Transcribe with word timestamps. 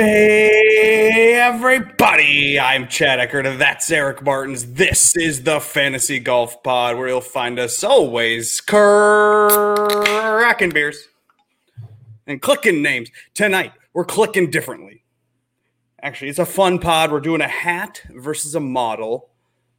Hey, 0.00 1.34
everybody. 1.34 2.60
I'm 2.60 2.86
Chad 2.86 3.18
Eckert, 3.18 3.46
and 3.46 3.60
that's 3.60 3.90
Eric 3.90 4.22
Martins. 4.22 4.74
This 4.74 5.16
is 5.16 5.42
the 5.42 5.58
Fantasy 5.58 6.20
Golf 6.20 6.62
Pod, 6.62 6.96
where 6.96 7.08
you'll 7.08 7.20
find 7.20 7.58
us 7.58 7.82
always 7.82 8.60
cracking 8.60 9.90
beers 10.70 11.08
and 12.28 12.40
clicking 12.40 12.80
names. 12.80 13.10
Tonight, 13.34 13.72
we're 13.92 14.04
clicking 14.04 14.50
differently. 14.50 15.02
Actually, 16.00 16.28
it's 16.28 16.38
a 16.38 16.46
fun 16.46 16.78
pod. 16.78 17.10
We're 17.10 17.18
doing 17.18 17.40
a 17.40 17.48
hat 17.48 18.00
versus 18.10 18.54
a 18.54 18.60
model 18.60 19.30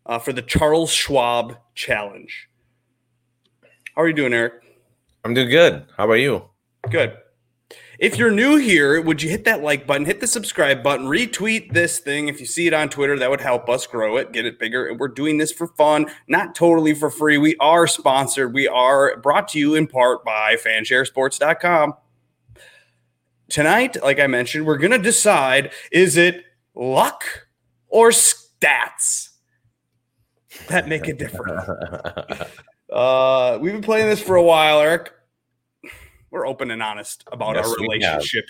uh, 0.05 0.19
for 0.19 0.33
the 0.33 0.41
Charles 0.41 0.91
Schwab 0.91 1.55
Challenge. 1.75 2.49
How 3.95 4.01
are 4.01 4.07
you 4.09 4.13
doing, 4.13 4.33
Eric? 4.33 4.65
I'm 5.23 5.33
doing 5.33 5.49
good. 5.49 5.85
How 5.95 6.03
about 6.03 6.15
you? 6.15 6.43
Good. 6.89 7.15
If 7.99 8.17
you're 8.17 8.31
new 8.31 8.55
here, 8.55 9.01
would 9.01 9.21
you 9.21 9.29
hit 9.29 9.43
that 9.43 9.61
like 9.61 9.85
button, 9.85 10.05
hit 10.05 10.21
the 10.21 10.27
subscribe 10.27 10.81
button, 10.81 11.07
retweet 11.07 11.73
this 11.73 11.99
thing 11.99 12.29
if 12.29 12.39
you 12.39 12.45
see 12.45 12.65
it 12.65 12.73
on 12.73 12.87
Twitter? 12.87 13.19
That 13.19 13.29
would 13.29 13.41
help 13.41 13.67
us 13.67 13.85
grow 13.85 14.15
it, 14.15 14.31
get 14.31 14.45
it 14.45 14.57
bigger. 14.57 14.87
And 14.87 14.97
we're 14.97 15.09
doing 15.09 15.37
this 15.37 15.51
for 15.51 15.67
fun, 15.67 16.05
not 16.29 16.55
totally 16.55 16.93
for 16.93 17.09
free. 17.09 17.37
We 17.37 17.57
are 17.57 17.87
sponsored. 17.87 18.53
We 18.53 18.69
are 18.69 19.17
brought 19.17 19.49
to 19.49 19.59
you 19.59 19.75
in 19.75 19.85
part 19.85 20.23
by 20.23 20.55
fansharesports.com. 20.55 21.95
Tonight, 23.49 23.97
like 24.01 24.19
I 24.19 24.27
mentioned, 24.27 24.65
we're 24.65 24.77
going 24.77 24.91
to 24.91 24.97
decide 24.97 25.73
is 25.91 26.15
it 26.15 26.45
luck 26.75 27.25
or 27.89 28.11
stats 28.11 29.31
that 30.69 30.87
make 30.87 31.09
a 31.09 31.13
difference? 31.13 31.67
uh, 32.93 33.57
we've 33.59 33.73
been 33.73 33.81
playing 33.81 34.07
this 34.07 34.21
for 34.21 34.37
a 34.37 34.43
while, 34.43 34.79
Eric 34.79 35.11
we're 36.31 36.47
open 36.47 36.71
and 36.71 36.81
honest 36.81 37.23
about 37.31 37.55
yes, 37.55 37.67
our 37.67 37.75
relationship 37.75 38.45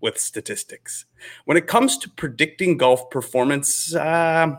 with 0.00 0.18
statistics. 0.18 1.06
When 1.44 1.56
it 1.56 1.66
comes 1.66 1.96
to 1.98 2.10
predicting 2.10 2.76
golf 2.76 3.08
performance, 3.10 3.94
uh, 3.94 4.56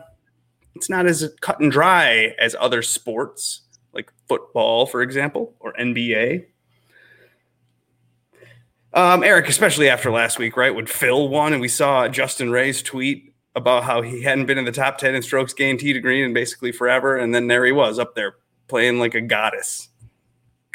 it's 0.74 0.90
not 0.90 1.06
as 1.06 1.30
cut 1.40 1.60
and 1.60 1.70
dry 1.70 2.34
as 2.38 2.56
other 2.58 2.82
sports 2.82 3.62
like 3.92 4.12
football, 4.28 4.86
for 4.86 5.02
example, 5.02 5.54
or 5.60 5.72
NBA. 5.74 6.46
Um, 8.92 9.22
Eric, 9.22 9.48
especially 9.48 9.88
after 9.88 10.10
last 10.10 10.38
week, 10.38 10.56
right? 10.56 10.74
When 10.74 10.86
Phil 10.86 11.28
won 11.28 11.52
and 11.52 11.60
we 11.60 11.68
saw 11.68 12.08
Justin 12.08 12.50
Ray's 12.50 12.82
tweet 12.82 13.34
about 13.56 13.84
how 13.84 14.02
he 14.02 14.22
hadn't 14.22 14.46
been 14.46 14.58
in 14.58 14.64
the 14.64 14.72
top 14.72 14.98
10 14.98 15.14
in 15.14 15.22
strokes 15.22 15.52
gained 15.52 15.80
tee 15.80 15.92
to 15.92 16.00
green 16.00 16.24
and 16.24 16.34
basically 16.34 16.72
forever. 16.72 17.16
And 17.16 17.34
then 17.34 17.46
there 17.48 17.64
he 17.64 17.72
was 17.72 17.98
up 17.98 18.14
there 18.14 18.36
playing 18.66 18.98
like 18.98 19.14
a 19.14 19.20
goddess 19.20 19.88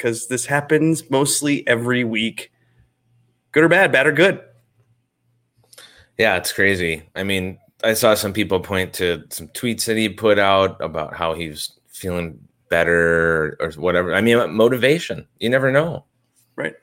because 0.00 0.28
this 0.28 0.46
happens 0.46 1.10
mostly 1.10 1.66
every 1.68 2.04
week. 2.04 2.50
Good 3.52 3.64
or 3.64 3.68
bad, 3.68 3.92
bad 3.92 4.06
or 4.06 4.12
good. 4.12 4.40
Yeah, 6.16 6.36
it's 6.36 6.54
crazy. 6.54 7.02
I 7.14 7.22
mean, 7.22 7.58
I 7.84 7.92
saw 7.92 8.14
some 8.14 8.32
people 8.32 8.60
point 8.60 8.94
to 8.94 9.24
some 9.28 9.48
tweets 9.48 9.84
that 9.84 9.98
he 9.98 10.08
put 10.08 10.38
out 10.38 10.82
about 10.82 11.14
how 11.14 11.34
he's 11.34 11.72
feeling 11.88 12.38
better 12.70 13.58
or 13.60 13.72
whatever. 13.72 14.14
I 14.14 14.22
mean, 14.22 14.54
motivation. 14.54 15.26
You 15.38 15.50
never 15.50 15.70
know. 15.70 16.06
Right. 16.56 16.74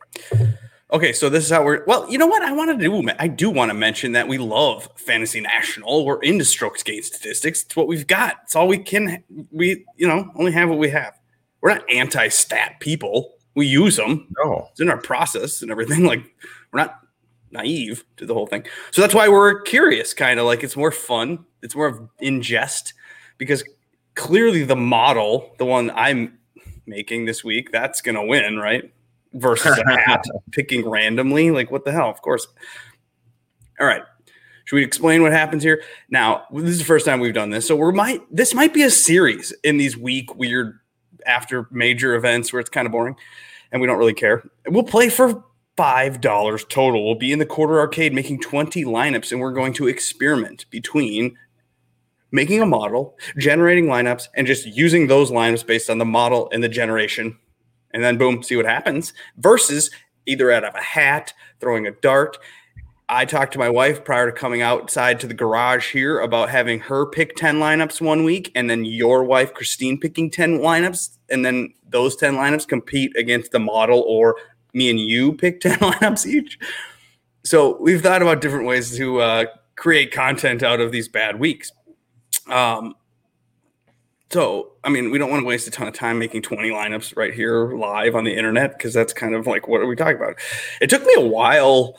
Okay, 0.92 1.12
so 1.12 1.28
this 1.28 1.44
is 1.44 1.50
how 1.50 1.64
we're. 1.64 1.84
Well, 1.86 2.09
you 2.12 2.20
know 2.20 2.28
what? 2.28 2.44
I 2.44 2.52
want 2.52 2.70
to 2.70 2.78
do. 2.78 3.09
I 3.18 3.28
do 3.28 3.50
want 3.50 3.72
to 3.72 3.74
mention 3.74 4.12
that 4.12 4.28
we 4.28 4.38
love 4.38 4.90
Fantasy 4.96 5.42
National. 5.42 6.06
We're 6.06 6.22
into 6.22 6.46
strokes 6.46 6.84
gained 6.84 7.06
statistics. 7.06 7.64
It's 7.64 7.75
what 7.75 7.88
we've 7.88 8.08
got. 8.08 8.38
It's 8.44 8.56
all 8.56 8.68
we 8.68 8.78
can. 8.78 9.24
We, 9.52 9.86
you 9.96 10.08
know, 10.08 10.31
only 10.36 10.52
have 10.52 10.70
what 10.70 10.78
we 10.78 10.90
have 10.90 11.18
we're 11.62 11.73
not 11.73 11.90
anti-stat 11.91 12.79
people. 12.79 13.34
We 13.56 13.66
use 13.66 13.95
them. 13.95 14.28
No, 14.44 14.68
it's 14.72 14.79
in 14.79 14.90
our 14.90 15.01
process 15.01 15.62
and 15.62 15.72
everything. 15.72 16.03
Like 16.06 16.23
we're 16.72 16.81
not 16.81 17.00
naive 17.51 18.03
to 18.18 18.25
the 18.25 18.34
whole 18.34 18.47
thing. 18.47 18.66
So 18.91 19.01
that's 19.01 19.13
why 19.13 19.29
we're 19.29 19.62
curious, 19.62 20.13
kind 20.13 20.40
of 20.40 20.46
like 20.46 20.63
it's 20.63 20.75
more 20.75 20.91
fun. 20.91 21.46
It's 21.62 21.75
more 21.75 21.88
of 21.88 22.01
ingest 22.22 22.94
because 23.38 23.63
clearly 24.16 24.63
the 24.63 24.75
model, 24.75 25.56
the 25.57 25.66
one 25.66 25.91
I'm 25.91 26.38
making 26.85 27.25
this 27.25 27.44
week, 27.44 27.72
that's 27.72 28.01
gonna 28.01 28.25
win, 28.25 28.57
right? 28.57 28.91
Versus 29.34 29.78
a 29.78 30.00
hat 30.06 30.23
picking 30.51 30.88
randomly. 30.88 31.51
Like 31.51 31.72
what 31.72 31.85
the 31.85 31.91
hell? 31.91 32.09
Of 32.09 32.22
course. 32.22 32.47
All 33.79 33.88
right. 33.88 34.03
Should 34.66 34.75
we 34.75 34.84
explain 34.84 35.22
what 35.22 35.31
happens 35.31 35.63
here? 35.63 35.81
Now, 36.09 36.44
this 36.51 36.72
is 36.72 36.79
the 36.79 36.85
first 36.85 37.06
time 37.06 37.22
we've 37.22 37.34
done 37.34 37.51
this. 37.51 37.66
So 37.66 37.75
we're 37.75 37.94
might 37.94 38.22
this 38.29 38.53
might 38.53 38.73
be 38.73 38.84
a 38.84 38.91
series 38.91 39.53
in 39.63 39.78
these 39.78 39.96
weak, 39.96 40.35
weird 40.35 40.79
after 41.25 41.67
major 41.72 42.16
events 42.16 42.51
where 42.51 42.59
it's 42.59 42.69
kind 42.69 42.85
of 42.85 42.91
boring 42.91 43.16
and 43.72 43.81
we 43.81 43.88
don't 43.88 43.97
really 43.97 44.13
care. 44.13 44.44
We'll 44.67 44.83
play 44.83 45.09
for 45.09 45.44
five 45.75 46.22
dollars 46.22 46.66
total. 46.66 47.05
We'll 47.05 47.16
be 47.16 47.31
in 47.31 47.39
the 47.39 47.45
quarter 47.45 47.79
arcade 47.79 48.13
making 48.13 48.41
20 48.41 48.83
lineups, 48.85 49.31
and 49.31 49.39
we're 49.39 49.51
going 49.51 49.73
to 49.73 49.88
experiment 49.88 50.66
between 50.69 51.38
making 52.31 52.61
a 52.61 52.66
model, 52.66 53.17
generating 53.38 53.85
lineups, 53.85 54.28
and 54.35 54.47
just 54.47 54.66
using 54.66 55.07
those 55.07 55.31
lineups 55.31 55.66
based 55.66 55.89
on 55.89 55.97
the 55.97 56.05
model 56.05 56.50
and 56.51 56.63
the 56.63 56.69
generation. 56.69 57.38
And 57.91 58.03
then 58.03 58.17
boom, 58.17 58.44
see 58.44 58.55
what 58.55 58.66
happens. 58.66 59.13
Versus 59.38 59.89
either 60.25 60.51
out 60.51 60.66
of 60.66 60.75
a 60.75 60.81
hat, 60.81 61.34
throwing 61.59 61.88
a 61.88 61.91
dart, 61.91 62.38
I 63.09 63.23
talked 63.23 63.53
to 63.53 63.59
my 63.59 63.69
wife 63.69 64.03
prior 64.03 64.29
to 64.29 64.38
coming 64.38 64.62
outside 64.62 65.19
to 65.22 65.28
the 65.28 65.34
garage 65.34 65.94
here 65.94 66.19
about 66.19 66.50
having 66.50 66.79
her 66.81 67.06
pick 67.06 67.38
10 67.38 67.56
lineups 67.56 68.01
one 68.01 68.25
week 68.25 68.51
and 68.53 68.69
then 68.69 68.84
your 68.84 69.23
wife, 69.23 69.53
Christine, 69.53 69.97
picking 69.97 70.29
10 70.29 70.59
lineups. 70.59 71.17
And 71.29 71.46
then 71.46 71.73
those 71.88 72.17
10 72.17 72.35
lineups 72.35 72.67
compete 72.67 73.16
against 73.16 73.51
the 73.51 73.59
model 73.59 74.03
or 74.07 74.35
me 74.73 74.90
and 74.90 75.00
you 75.00 75.34
pick 75.34 75.59
10 75.62 75.78
lineups 75.79 76.25
each. 76.25 76.59
So 77.46 77.78
we've 77.79 78.01
thought 78.01 78.22
about 78.22 78.41
different 78.41 78.66
ways 78.66 78.97
to 78.97 79.22
uh, 79.22 79.46
create 79.78 80.12
content 80.12 80.62
out 80.62 80.81
of 80.81 80.91
these 80.91 81.07
bad 81.07 81.40
weeks. 81.40 81.72
Um, 82.47 82.94
so, 84.31 84.73
I 84.84 84.90
mean, 84.90 85.12
we 85.12 85.17
don't 85.17 85.29
want 85.29 85.44
to 85.44 85.47
waste 85.47 85.66
a 85.69 85.72
ton 85.72 85.88
of 85.88 85.94
time 85.94 86.19
making 86.19 86.41
20 86.41 86.69
lineups 86.72 87.16
right 87.16 87.34
here 87.34 87.73
live 87.73 88.16
on 88.16 88.25
the 88.25 88.35
internet 88.35 88.78
because 88.78 88.94
that's 88.94 89.13
kind 89.13 89.34
of 89.34 89.47
like 89.47 89.69
what 89.69 89.79
are 89.79 89.88
we 89.88 89.96
talking 89.96 90.17
about? 90.17 90.35
It 90.81 90.90
took 90.90 91.06
me 91.06 91.13
a 91.16 91.25
while 91.25 91.97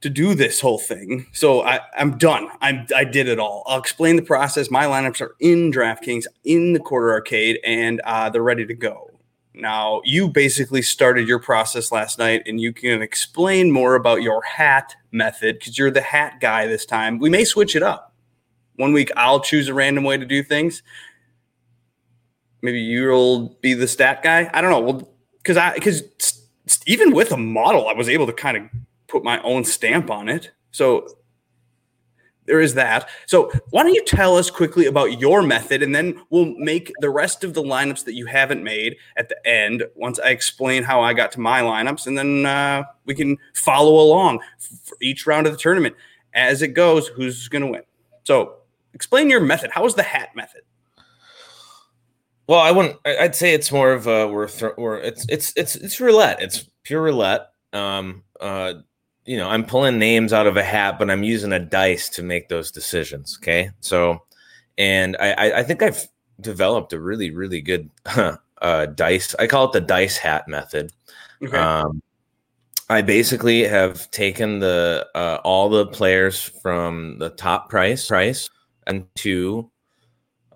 to 0.00 0.08
do 0.08 0.34
this 0.34 0.60
whole 0.60 0.78
thing. 0.78 1.26
So 1.32 1.62
I, 1.62 1.80
I'm 1.96 2.18
done. 2.18 2.48
I'm 2.60 2.86
I 2.94 3.04
did 3.04 3.28
it 3.28 3.38
all. 3.38 3.64
I'll 3.66 3.78
explain 3.78 4.16
the 4.16 4.22
process. 4.22 4.70
My 4.70 4.84
lineups 4.84 5.20
are 5.20 5.34
in 5.40 5.72
DraftKings 5.72 6.24
in 6.44 6.72
the 6.72 6.80
quarter 6.80 7.10
arcade, 7.10 7.58
and 7.64 8.00
uh, 8.04 8.30
they're 8.30 8.42
ready 8.42 8.66
to 8.66 8.74
go. 8.74 9.10
Now 9.54 10.02
you 10.04 10.28
basically 10.28 10.82
started 10.82 11.26
your 11.26 11.40
process 11.40 11.90
last 11.90 12.18
night, 12.18 12.42
and 12.46 12.60
you 12.60 12.72
can 12.72 13.02
explain 13.02 13.72
more 13.72 13.96
about 13.96 14.22
your 14.22 14.42
hat 14.42 14.94
method 15.10 15.58
because 15.58 15.76
you're 15.76 15.90
the 15.90 16.00
hat 16.00 16.40
guy 16.40 16.66
this 16.66 16.86
time. 16.86 17.18
We 17.18 17.30
may 17.30 17.44
switch 17.44 17.74
it 17.74 17.82
up. 17.82 18.14
One 18.76 18.92
week 18.92 19.10
I'll 19.16 19.40
choose 19.40 19.68
a 19.68 19.74
random 19.74 20.04
way 20.04 20.16
to 20.16 20.24
do 20.24 20.44
things. 20.44 20.82
Maybe 22.62 22.80
you'll 22.80 23.56
be 23.60 23.74
the 23.74 23.88
stat 23.88 24.22
guy. 24.22 24.50
I 24.52 24.60
don't 24.60 24.70
know. 24.70 24.80
Well, 24.80 25.08
because 25.38 25.56
I 25.56 25.74
because 25.74 26.02
even 26.86 27.12
with 27.12 27.32
a 27.32 27.36
model, 27.36 27.88
I 27.88 27.94
was 27.94 28.08
able 28.08 28.26
to 28.26 28.32
kind 28.32 28.56
of 28.56 28.62
put 29.08 29.24
my 29.24 29.40
own 29.42 29.64
stamp 29.64 30.10
on 30.10 30.28
it. 30.28 30.52
So 30.70 31.06
there 32.48 32.60
is 32.60 32.74
that. 32.74 33.08
So 33.26 33.52
why 33.70 33.82
don't 33.82 33.94
you 33.94 34.04
tell 34.04 34.36
us 34.36 34.50
quickly 34.50 34.86
about 34.86 35.20
your 35.20 35.42
method, 35.42 35.82
and 35.82 35.94
then 35.94 36.20
we'll 36.30 36.54
make 36.56 36.92
the 37.00 37.10
rest 37.10 37.44
of 37.44 37.54
the 37.54 37.62
lineups 37.62 38.04
that 38.06 38.14
you 38.14 38.26
haven't 38.26 38.64
made 38.64 38.96
at 39.16 39.28
the 39.28 39.46
end 39.46 39.84
once 39.94 40.18
I 40.18 40.30
explain 40.30 40.82
how 40.82 41.02
I 41.02 41.12
got 41.12 41.30
to 41.32 41.40
my 41.40 41.60
lineups, 41.60 42.06
and 42.06 42.16
then 42.16 42.46
uh, 42.46 42.84
we 43.04 43.14
can 43.14 43.36
follow 43.54 44.00
along 44.00 44.40
for 44.58 44.96
each 45.00 45.26
round 45.26 45.46
of 45.46 45.52
the 45.52 45.58
tournament 45.58 45.94
as 46.34 46.62
it 46.62 46.68
goes. 46.68 47.08
Who's 47.08 47.48
going 47.48 47.62
to 47.62 47.68
win? 47.68 47.82
So 48.24 48.56
explain 48.94 49.30
your 49.30 49.40
method. 49.40 49.70
How 49.70 49.84
is 49.84 49.94
the 49.94 50.02
hat 50.02 50.30
method? 50.34 50.62
Well, 52.46 52.60
I 52.60 52.70
wouldn't. 52.70 52.96
I'd 53.04 53.36
say 53.36 53.52
it's 53.52 53.70
more 53.70 53.92
of 53.92 54.06
a 54.06 54.26
we're, 54.26 54.48
th- 54.48 54.72
we're 54.78 54.96
it's 55.00 55.26
it's 55.28 55.52
it's 55.54 55.76
it's 55.76 56.00
roulette. 56.00 56.40
It's 56.40 56.66
pure 56.82 57.02
roulette. 57.02 57.48
Um, 57.74 58.24
uh, 58.40 58.74
you 59.28 59.36
know, 59.36 59.50
I'm 59.50 59.62
pulling 59.62 59.98
names 59.98 60.32
out 60.32 60.46
of 60.46 60.56
a 60.56 60.62
hat, 60.62 60.98
but 60.98 61.10
I'm 61.10 61.22
using 61.22 61.52
a 61.52 61.58
dice 61.58 62.08
to 62.10 62.22
make 62.22 62.48
those 62.48 62.70
decisions. 62.70 63.38
Okay. 63.42 63.70
So, 63.80 64.22
and 64.78 65.18
I, 65.20 65.58
I 65.58 65.62
think 65.62 65.82
I've 65.82 66.08
developed 66.40 66.94
a 66.94 66.98
really, 66.98 67.30
really 67.30 67.60
good 67.60 67.90
uh, 68.62 68.86
dice. 68.86 69.34
I 69.38 69.46
call 69.46 69.66
it 69.66 69.72
the 69.72 69.82
dice 69.82 70.16
hat 70.16 70.48
method. 70.48 70.92
Okay. 71.42 71.58
Um, 71.58 72.02
I 72.88 73.02
basically 73.02 73.64
have 73.64 74.10
taken 74.12 74.60
the 74.60 75.06
uh, 75.14 75.40
all 75.44 75.68
the 75.68 75.86
players 75.88 76.42
from 76.62 77.18
the 77.18 77.28
top 77.28 77.68
price 77.68 78.08
price 78.08 78.48
and 78.86 79.04
to 79.16 79.70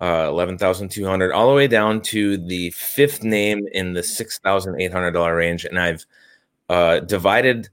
uh, 0.01 0.25
eleven 0.29 0.57
thousand 0.57 0.89
two 0.89 1.05
hundred, 1.05 1.31
all 1.31 1.47
the 1.47 1.55
way 1.55 1.67
down 1.67 2.01
to 2.01 2.37
the 2.37 2.71
fifth 2.71 3.23
name 3.23 3.67
in 3.71 3.93
the 3.93 4.01
six 4.01 4.39
thousand 4.39 4.81
eight 4.81 4.91
hundred 4.91 5.11
dollar 5.11 5.35
range, 5.35 5.63
and 5.63 5.77
I've 5.79 6.07
uh, 6.69 7.01
divided 7.01 7.69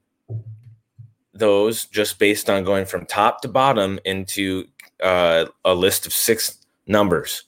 those 1.41 1.87
just 1.87 2.19
based 2.19 2.49
on 2.49 2.63
going 2.63 2.85
from 2.87 3.07
top 3.07 3.41
to 3.43 3.49
bottom 3.49 3.99
into 4.05 4.67
uh, 5.03 5.47
a 5.65 5.75
list 5.75 6.07
of 6.07 6.13
six 6.13 6.59
numbers. 6.87 7.45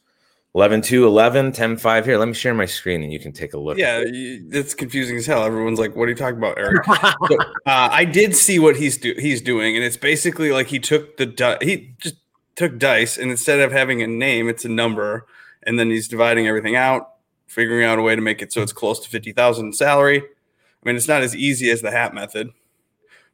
11 0.55 0.83
2 0.83 1.06
11 1.06 1.53
10 1.53 1.77
5 1.79 2.05
here 2.05 2.19
let 2.19 2.29
me 2.29 2.35
share 2.35 2.53
my 2.53 2.67
screen 2.67 3.03
and 3.03 3.11
you 3.11 3.19
can 3.19 3.33
take 3.33 3.55
a 3.55 3.59
look 3.59 3.79
Yeah, 3.79 4.03
it's 4.05 4.75
confusing 4.75 5.17
as 5.17 5.25
hell. 5.25 5.44
Everyone's 5.44 5.79
like, 5.79 5.97
"What 5.97 6.05
are 6.05 6.11
you 6.11 6.15
talking 6.15 6.37
about, 6.37 6.59
Eric?" 6.59 6.85
So, 6.85 7.39
uh, 7.41 7.89
I 7.91 8.05
did 8.05 8.37
see 8.37 8.59
what 8.59 8.77
he's 8.77 8.99
do- 8.99 9.15
he's 9.19 9.41
doing, 9.41 9.77
and 9.77 9.85
it's 9.85 9.97
basically 9.97 10.50
like 10.53 10.67
he 10.67 10.79
took 10.79 11.17
the 11.17 11.25
di- 11.25 11.56
he 11.62 11.94
just 11.99 12.17
took 12.55 12.79
dice, 12.79 13.17
and 13.17 13.31
instead 13.31 13.61
of 13.61 13.73
having 13.73 14.03
a 14.03 14.06
name, 14.06 14.47
it's 14.47 14.67
a 14.67 14.69
number, 14.69 15.27
and 15.62 15.79
then 15.79 15.89
he's 15.89 16.06
dividing 16.06 16.47
everything 16.47 16.77
out, 16.77 17.15
figuring 17.47 17.87
out 17.87 17.99
a 17.99 18.03
way 18.03 18.15
to 18.15 18.21
make 18.21 18.43
it 18.43 18.53
so 18.53 18.61
it's 18.61 18.75
close 18.75 19.00
to 19.00 19.09
fifty 19.09 19.33
thousand 19.33 19.75
salary. 19.75 20.19
I 20.19 20.87
mean, 20.89 20.97
it's 20.97 21.09
not 21.09 21.23
as 21.23 21.35
easy 21.35 21.71
as 21.71 21.81
the 21.81 21.93
hat 21.93 22.12
method, 22.12 22.50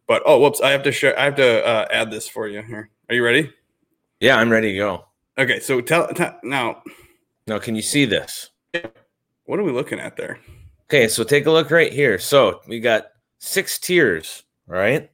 but 0.09 0.23
oh, 0.27 0.41
whoops! 0.41 0.61
I 0.61 0.71
have 0.71 0.83
to 0.83 0.93
share. 0.93 1.17
I 1.19 1.25
have 1.25 1.37
to 1.37 1.65
uh, 1.65 1.87
add 1.93 2.11
this 2.11 2.27
for 2.29 2.49
you 2.49 2.63
here. 2.63 2.91
Are 3.09 3.15
you 3.15 3.25
ready? 3.25 3.53
yeah 4.21 4.37
i'm 4.37 4.51
ready 4.51 4.73
to 4.73 4.79
go 4.79 5.05
Okay, 5.39 5.61
so 5.61 5.81
tell 5.81 6.11
now, 6.43 6.83
now 7.47 7.61
can 7.61 7.77
you 7.77 7.83
see 7.83 8.05
this 8.05 8.51
what 9.45 9.61
are 9.61 9.63
we 9.63 9.71
looking 9.71 10.01
at 10.01 10.17
there? 10.17 10.41
okay 10.91 11.07
so 11.07 11.23
take 11.23 11.47
a 11.47 11.51
look 11.53 11.71
right 11.71 11.93
here 11.93 12.19
so 12.19 12.61
we 12.67 12.81
got 12.81 13.13
six 13.39 13.79
tiers 13.79 14.43
right 14.67 15.09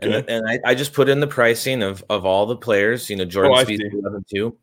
and, 0.00 0.14
Okay. 0.14 0.34
and 0.34 0.48
I, 0.48 0.70
I 0.70 0.74
just 0.74 0.94
put 0.94 1.10
in 1.10 1.20
the 1.20 1.26
pricing 1.26 1.82
of 1.82 2.02
of 2.08 2.24
all 2.24 2.46
the 2.46 2.56
players 2.56 3.10
you 3.10 3.16
know 3.16 3.26
jordan 3.26 3.52
Oh, 3.52 3.62
Spieth 3.62 3.76
see. 3.76 3.90
11 3.92 4.24
2 4.34 4.56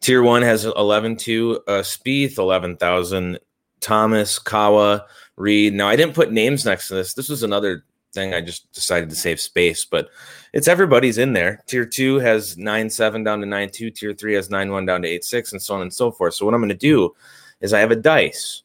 tier 0.00 0.22
one 0.22 0.42
has 0.42 0.64
11 0.64 1.16
2 1.16 1.60
uh 1.66 1.70
Spieth 1.82 2.38
11000 2.38 3.40
thomas 3.80 4.38
kawa 4.38 5.06
reed 5.36 5.74
now 5.74 5.88
i 5.88 5.96
didn't 5.96 6.14
put 6.14 6.30
names 6.30 6.64
next 6.64 6.86
to 6.86 6.94
this 6.94 7.14
this 7.14 7.28
was 7.28 7.42
another 7.42 7.84
thing 8.14 8.32
i 8.32 8.40
just 8.40 8.72
decided 8.72 9.10
to 9.10 9.16
save 9.16 9.38
space 9.40 9.84
but 9.84 10.08
it's 10.54 10.68
everybody's 10.68 11.18
in 11.18 11.32
there 11.34 11.62
tier 11.66 11.84
two 11.84 12.18
has 12.20 12.56
9 12.56 12.88
7 12.88 13.22
down 13.24 13.40
to 13.40 13.46
9 13.46 13.68
2 13.70 13.90
tier 13.90 14.12
three 14.14 14.34
has 14.34 14.48
9 14.48 14.70
1 14.70 14.86
down 14.86 15.02
to 15.02 15.08
8 15.08 15.24
6 15.24 15.52
and 15.52 15.60
so 15.60 15.74
on 15.74 15.82
and 15.82 15.92
so 15.92 16.10
forth 16.10 16.32
so 16.34 16.44
what 16.46 16.54
i'm 16.54 16.60
going 16.60 16.68
to 16.70 16.74
do 16.74 17.14
is 17.60 17.72
i 17.74 17.80
have 17.80 17.90
a 17.90 17.96
dice 17.96 18.62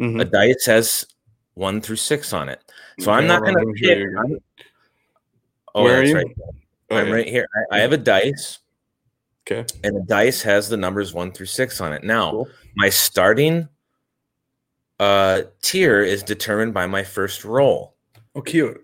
Mhm. 0.00 0.20
a 0.20 0.24
dice 0.24 0.66
has 0.66 1.06
one 1.54 1.80
through 1.80 1.96
six 1.96 2.32
on 2.32 2.48
it. 2.48 2.62
So 3.00 3.10
I'm 3.10 3.26
not 3.26 3.42
going 3.42 3.56
to 3.56 3.66
me 3.66 3.76
show 3.78 3.94
pick. 3.96 4.04
I'm- 4.16 4.38
Oh, 5.74 5.82
Where 5.82 6.02
that's 6.02 6.12
right. 6.14 6.26
Oh, 6.90 6.96
I'm 6.96 7.08
yeah. 7.08 7.12
right 7.14 7.26
here. 7.26 7.48
I, 7.72 7.76
I 7.76 7.80
have 7.80 7.92
a 7.92 7.96
dice, 7.96 8.60
Okay. 9.44 9.66
and 9.82 9.96
the 9.96 10.04
dice 10.06 10.40
has 10.42 10.68
the 10.68 10.76
numbers 10.76 11.12
one 11.14 11.32
through 11.32 11.46
six 11.46 11.80
on 11.80 11.92
it. 11.92 12.04
Now, 12.04 12.30
Cool. 12.30 12.48
my 12.76 12.88
starting 12.90 13.68
uh, 15.00 15.42
tier 15.62 16.00
is 16.00 16.22
determined 16.22 16.74
by 16.74 16.86
my 16.86 17.02
first 17.02 17.44
roll. 17.44 17.96
Oh, 18.38 18.42
cute. 18.42 18.80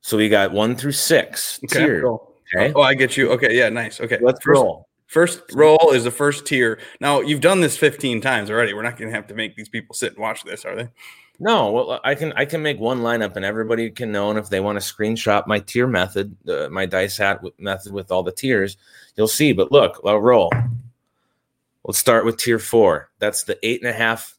So 0.00 0.16
we 0.16 0.28
got 0.28 0.52
one 0.52 0.74
through 0.76 0.92
six 0.92 1.60
Okay. 1.64 2.00
cool. 2.00 2.34
Okay, 2.54 2.72
Oh, 2.74 2.82
I 2.82 2.94
get 2.94 3.16
you. 3.16 3.30
Okay. 3.32 3.56
Yeah. 3.56 3.68
Nice. 3.68 4.00
Okay. 4.00 4.18
let's 4.20 4.42
first, 4.42 4.56
roll. 4.58 4.88
First 5.06 5.42
roll 5.52 5.92
is 5.92 6.04
the 6.04 6.10
first 6.10 6.46
tier. 6.46 6.78
Now 7.00 7.20
you've 7.20 7.40
done 7.40 7.60
this 7.60 7.76
15 7.76 8.20
times 8.20 8.50
already. 8.50 8.74
We're 8.74 8.82
not 8.82 8.96
going 8.96 9.08
to 9.10 9.14
have 9.14 9.28
to 9.28 9.34
make 9.34 9.54
these 9.56 9.68
people 9.68 9.94
sit 9.94 10.12
and 10.12 10.20
watch 10.20 10.42
this, 10.44 10.64
are 10.64 10.74
they? 10.74 10.88
No, 11.38 11.70
well, 11.70 12.00
I 12.02 12.14
can 12.14 12.32
I 12.32 12.44
can 12.46 12.62
make 12.62 12.80
one 12.80 13.00
lineup, 13.00 13.36
and 13.36 13.44
everybody 13.44 13.90
can 13.90 14.10
know. 14.10 14.30
And 14.30 14.38
if 14.38 14.48
they 14.48 14.60
want 14.60 14.80
to 14.80 14.94
screenshot 14.94 15.46
my 15.46 15.58
tier 15.60 15.86
method, 15.86 16.34
uh, 16.48 16.68
my 16.70 16.86
dice 16.86 17.18
hat 17.18 17.42
with, 17.42 17.58
method 17.60 17.92
with 17.92 18.10
all 18.10 18.22
the 18.22 18.32
tiers, 18.32 18.78
you'll 19.16 19.28
see. 19.28 19.52
But 19.52 19.70
look, 19.70 20.00
I'll 20.04 20.18
roll. 20.18 20.50
Let's 21.84 21.98
start 21.98 22.24
with 22.24 22.38
tier 22.38 22.58
four. 22.58 23.10
That's 23.18 23.44
the 23.44 23.58
eight 23.62 23.82
and 23.82 23.90
a 23.90 23.92
half 23.92 24.35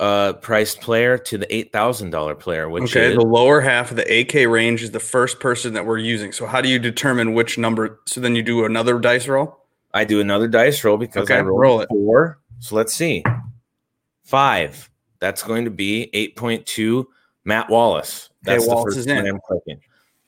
uh 0.00 0.32
priced 0.34 0.80
player 0.80 1.16
to 1.16 1.38
the 1.38 1.54
eight 1.54 1.72
thousand 1.72 2.10
dollar 2.10 2.34
player, 2.34 2.68
which 2.68 2.84
okay. 2.84 3.10
is 3.10 3.14
The 3.14 3.24
lower 3.24 3.60
half 3.60 3.90
of 3.90 3.96
the 3.96 4.20
AK 4.20 4.48
range 4.48 4.82
is 4.82 4.90
the 4.90 5.00
first 5.00 5.40
person 5.40 5.74
that 5.74 5.86
we're 5.86 5.98
using. 5.98 6.32
So 6.32 6.46
how 6.46 6.60
do 6.60 6.68
you 6.68 6.78
determine 6.78 7.34
which 7.34 7.58
number? 7.58 8.00
So 8.06 8.20
then 8.20 8.34
you 8.34 8.42
do 8.42 8.64
another 8.64 8.98
dice 8.98 9.28
roll. 9.28 9.58
I 9.94 10.04
do 10.04 10.20
another 10.20 10.48
dice 10.48 10.82
roll 10.84 10.96
because 10.96 11.24
Okay, 11.24 11.36
I 11.36 11.40
rolled 11.40 11.60
roll 11.60 11.80
it. 11.82 11.88
four. 11.88 12.38
So 12.58 12.76
let's 12.76 12.92
see. 12.92 13.22
Five. 14.24 14.88
That's 15.20 15.42
going 15.42 15.64
to 15.64 15.70
be 15.70 16.10
eight 16.14 16.36
point 16.36 16.66
two. 16.66 17.08
Matt 17.44 17.68
Wallace. 17.68 18.30
That's 18.42 18.66
Wallace 18.66 18.94
the 18.94 19.00
is 19.00 19.06
in. 19.06 19.26
I'm 19.26 19.40
clicking. 19.46 19.80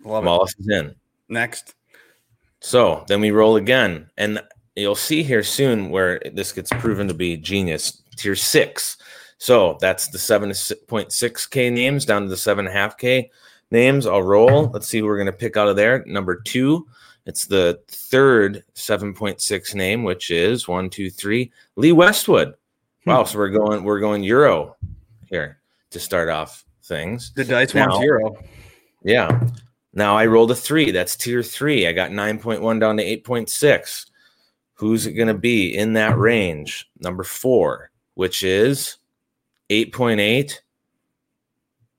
Love 0.05 0.25
Wallace 0.25 0.55
is 0.58 0.69
in. 0.69 0.94
Next. 1.28 1.75
So 2.61 3.05
then 3.08 3.20
we 3.20 3.31
roll 3.31 3.56
again, 3.56 4.08
and 4.16 4.43
you'll 4.75 4.94
see 4.94 5.22
here 5.22 5.43
soon 5.43 5.90
where 5.90 6.20
this 6.32 6.52
gets 6.52 6.70
proven 6.70 7.08
to 7.08 7.14
be 7.14 7.37
genius. 7.37 8.02
Tier 8.16 8.34
six. 8.37 8.96
So 9.38 9.76
that's 9.81 10.08
the 10.08 10.19
seven 10.19 10.52
point 10.86 11.12
six 11.12 11.46
k 11.46 11.70
names 11.70 12.04
down 12.04 12.22
to 12.22 12.28
the 12.28 12.36
seven 12.36 12.66
and 12.66 12.75
a 12.75 12.78
half 12.78 12.96
k 12.96 13.31
names. 13.70 14.06
I'll 14.06 14.22
roll. 14.22 14.70
Let's 14.72 14.86
see 14.88 14.98
who 15.00 15.06
we're 15.06 15.16
going 15.16 15.26
to 15.26 15.32
pick 15.32 15.56
out 15.56 15.69
of 15.69 15.76
there. 15.76 16.04
Number 16.06 16.36
two. 16.40 16.86
It's 17.26 17.46
the 17.46 17.81
third 17.88 18.64
7.6 18.75 19.75
name, 19.75 20.04
which 20.04 20.31
is 20.31 20.69
one, 20.69 20.90
two, 20.90 21.08
three. 21.08 21.50
Lee 21.76 21.92
Westwood. 21.92 22.52
Wow, 23.06 23.25
Hmm. 23.25 23.31
so 23.31 23.38
we're 23.38 23.48
going 23.48 23.82
we're 23.82 23.98
going 24.00 24.22
Euro 24.25 24.76
here 25.31 25.58
to 25.88 25.98
start 25.98 26.28
off 26.28 26.66
things. 26.82 27.32
The 27.34 27.44
dice 27.44 27.72
Now- 27.72 27.88
wants 27.88 28.02
zero. 28.02 28.37
Yeah. 29.02 29.40
Now 29.94 30.19
I 30.19 30.26
rolled 30.26 30.50
a 30.50 30.54
three. 30.54 30.90
That's 30.90 31.16
tier 31.16 31.42
three. 31.42 31.87
I 31.87 31.92
got 31.92 32.10
9.1 32.10 32.78
down 32.78 32.98
to 32.98 33.02
8.6. 33.02 34.04
Who's 34.75 35.06
it 35.06 35.12
going 35.12 35.28
to 35.28 35.34
be 35.34 35.75
in 35.75 35.94
that 35.94 36.19
range? 36.19 36.90
Number 37.00 37.22
four, 37.25 37.90
which 38.14 38.42
is 38.42 38.98
8.8. 39.70 40.58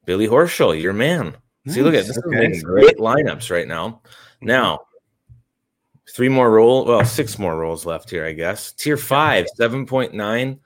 Billy 0.05 0.27
Horschel, 0.27 0.79
your 0.79 0.93
man. 0.93 1.35
See, 1.67 1.81
look 1.81 1.95
at 1.95 2.05
this. 2.05 2.17
is 2.17 2.23
Okay. 2.25 2.61
great 2.61 2.97
lineups 2.97 3.49
right 3.49 3.67
now. 3.67 3.89
Mm-hmm. 3.89 4.45
Now, 4.47 4.79
three 6.13 6.29
more 6.29 6.51
roll. 6.51 6.85
Well, 6.85 7.03
six 7.05 7.39
more 7.39 7.57
rolls 7.57 7.85
left 7.85 8.09
here, 8.09 8.25
I 8.25 8.33
guess. 8.33 8.71
Tier 8.73 8.97
five, 8.97 9.47
7.9 9.59 10.59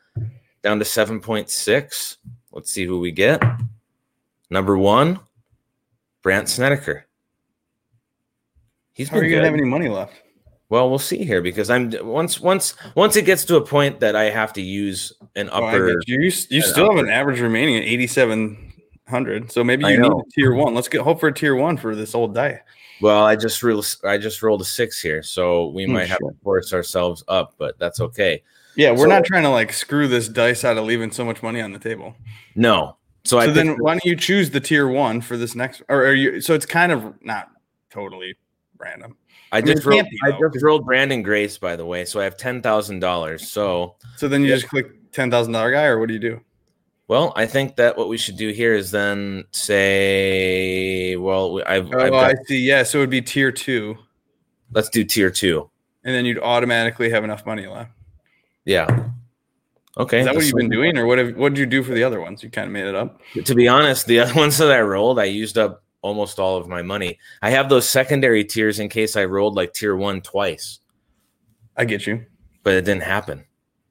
down 0.62 0.80
to 0.80 0.86
7.6. 0.86 2.18
Let's 2.52 2.72
see 2.72 2.84
who 2.86 3.00
we 3.00 3.12
get. 3.12 3.42
Number 4.50 4.78
one, 4.78 5.20
Brandt 6.22 6.50
Snedeker. 6.50 7.06
He's 8.92 9.08
How 9.08 9.20
are 9.20 9.24
you 9.24 9.34
gonna 9.36 9.46
have 9.46 9.54
any 9.54 9.64
money 9.64 9.88
left? 9.88 10.14
Well, 10.70 10.90
we'll 10.90 11.00
see 11.00 11.24
here 11.24 11.42
because 11.42 11.70
I'm 11.70 11.92
once 12.02 12.40
once 12.40 12.76
once 12.96 13.16
it 13.16 13.26
gets 13.26 13.44
to 13.46 13.56
a 13.58 13.62
point 13.62 14.00
that 14.00 14.16
I 14.16 14.26
have 14.26 14.54
to 14.54 14.62
use 14.62 15.14
an 15.36 15.50
upper. 15.50 15.96
get 15.96 16.08
you. 16.08 16.22
You, 16.50 16.62
still 16.62 16.90
have 16.96 17.04
an 17.04 17.10
average 17.10 17.40
remaining 17.42 17.78
at 17.78 17.84
8,700. 17.84 19.52
So 19.52 19.64
maybe 19.64 19.86
you 19.86 20.00
need 20.00 20.12
a 20.12 20.16
tier 20.36 20.54
one. 20.54 20.76
Let's 20.76 20.88
get 20.88 21.02
hope 21.02 21.20
for 21.20 21.28
a 21.28 21.34
tier 21.34 21.56
one 21.56 21.78
for 21.78 21.96
this 21.96 22.14
old 22.14 22.36
die. 22.36 22.62
well, 23.02 23.24
I 23.26 23.36
just 23.36 23.64
rolled 23.64 23.96
I 24.04 24.18
just 24.18 24.42
rolled 24.44 24.62
a 24.62 24.66
six 24.66 25.02
here, 25.02 25.24
so 25.24 25.68
we 25.70 25.86
Oh, 25.86 25.90
might 25.90 26.08
have 26.08 26.20
to 26.20 26.32
force 26.44 26.74
ourselves 26.74 27.24
up, 27.28 27.54
but 27.58 27.78
that's 27.80 28.00
okay. 28.02 28.44
Yeah, 28.76 28.92
we're 28.92 28.98
So- 28.98 29.06
not 29.08 29.26
trying 29.26 29.44
to 29.44 29.50
like 29.50 29.74
screw 29.74 30.08
this 30.08 30.28
dice 30.28 30.64
out 30.64 30.78
of 30.78 30.86
leaving 30.86 31.12
so 31.12 31.26
much 31.26 31.42
money 31.42 31.62
on 31.62 31.72
the 31.74 31.80
table. 31.80 32.16
No, 32.56 32.98
so, 33.26 33.38
I 33.40 33.48
So 33.48 33.54
then, 33.54 33.76
why 33.80 33.94
don't 33.94 34.06
you 34.06 34.16
choose 34.16 34.52
the 34.52 34.60
tier 34.60 34.88
one 34.88 35.22
for 35.22 35.36
this 35.38 35.56
next? 35.56 35.82
Or 35.90 36.06
are 36.06 36.14
you? 36.14 36.40
So 36.42 36.54
it's 36.54 36.66
kind 36.66 36.92
of 36.92 37.14
not 37.24 37.50
totally 37.90 38.36
random. 38.78 39.18
I 39.52 39.62
mean, 39.62 39.76
just 39.76 39.88
be, 39.88 40.00
I 40.00 40.32
just 40.54 40.64
rolled 40.64 40.86
Branden 40.86 41.24
Grace 41.24 41.58
by 41.58 41.76
the 41.76 41.86
way, 41.86 42.06
so 42.06 42.20
I 42.20 42.24
have 42.24 42.38
ten 42.38 42.62
thousand 42.62 43.00
dollars. 43.00 43.50
So 43.50 43.96
So 44.16 44.28
then 44.28 44.42
you 44.44 44.50
Yeah. 44.50 44.56
just 44.56 44.68
click 44.70 45.12
ten 45.12 45.32
thousand 45.32 45.54
dollar 45.54 45.72
guy, 45.72 45.86
or 45.86 46.00
what 46.00 46.08
do 46.08 46.14
you 46.14 46.20
do? 46.20 46.40
Well, 47.08 47.34
I 47.36 47.48
think 47.48 47.76
that 47.78 47.98
what 47.98 48.08
we 48.08 48.18
should 48.18 48.38
do 48.38 48.50
here 48.52 48.74
is 48.76 48.92
then 48.92 49.46
say, 49.52 51.16
well, 51.16 51.62
I've, 51.66 51.92
Oh, 51.92 52.00
I've 52.00 52.14
I 52.14 52.36
see. 52.46 52.60
Yeah, 52.60 52.84
so 52.84 53.00
it 53.00 53.02
would 53.02 53.10
be 53.10 53.22
tier 53.22 53.52
two, 53.52 53.98
let's 54.74 54.90
do 54.90 55.04
tier 55.04 55.32
two. 55.32 55.70
and 56.04 56.14
then 56.16 56.26
you'd 56.26 56.40
automatically 56.40 57.10
have 57.10 57.24
enough 57.24 57.46
money 57.46 57.66
left. 57.68 57.92
Yeah. 58.66 59.08
Okay. 59.98 60.20
Is 60.20 60.26
that 60.26 60.36
what 60.36 60.46
you've 60.46 60.56
been 60.56 60.70
doing, 60.70 60.98
or 60.98 61.06
what? 61.08 61.18
Have, 61.18 61.36
what 61.36 61.50
did 61.54 61.58
you 61.60 61.66
do 61.66 61.82
for 61.84 61.94
the 61.94 62.04
other 62.04 62.22
ones? 62.22 62.42
You 62.44 62.50
kind 62.50 62.68
of 62.68 62.72
made 62.72 62.86
it 62.86 62.96
up. 62.96 63.20
To 63.44 63.56
be 63.56 63.68
honest, 63.68 64.06
the 64.06 64.20
other 64.20 64.34
ones 64.36 64.58
that 64.60 64.72
I 64.72 64.80
rolled, 64.82 65.20
I 65.20 65.26
used 65.26 65.58
up 65.58 65.84
almost 66.02 66.40
all 66.40 66.58
of 66.58 66.68
my 66.68 66.82
money. 66.82 67.20
I 67.42 67.50
have 67.52 67.70
those 67.70 67.88
secondary 67.88 68.44
tiers 68.46 68.80
in 68.80 68.90
case 68.90 69.16
I 69.16 69.26
rolled 69.26 69.56
like 69.56 69.74
tier 69.74 69.96
one 69.96 70.22
twice, 70.22 70.80
I 71.76 71.86
get 71.86 72.08
you. 72.08 72.26
but 72.64 72.74
it 72.74 72.86
didn't 72.86 73.04
happen. 73.04 73.46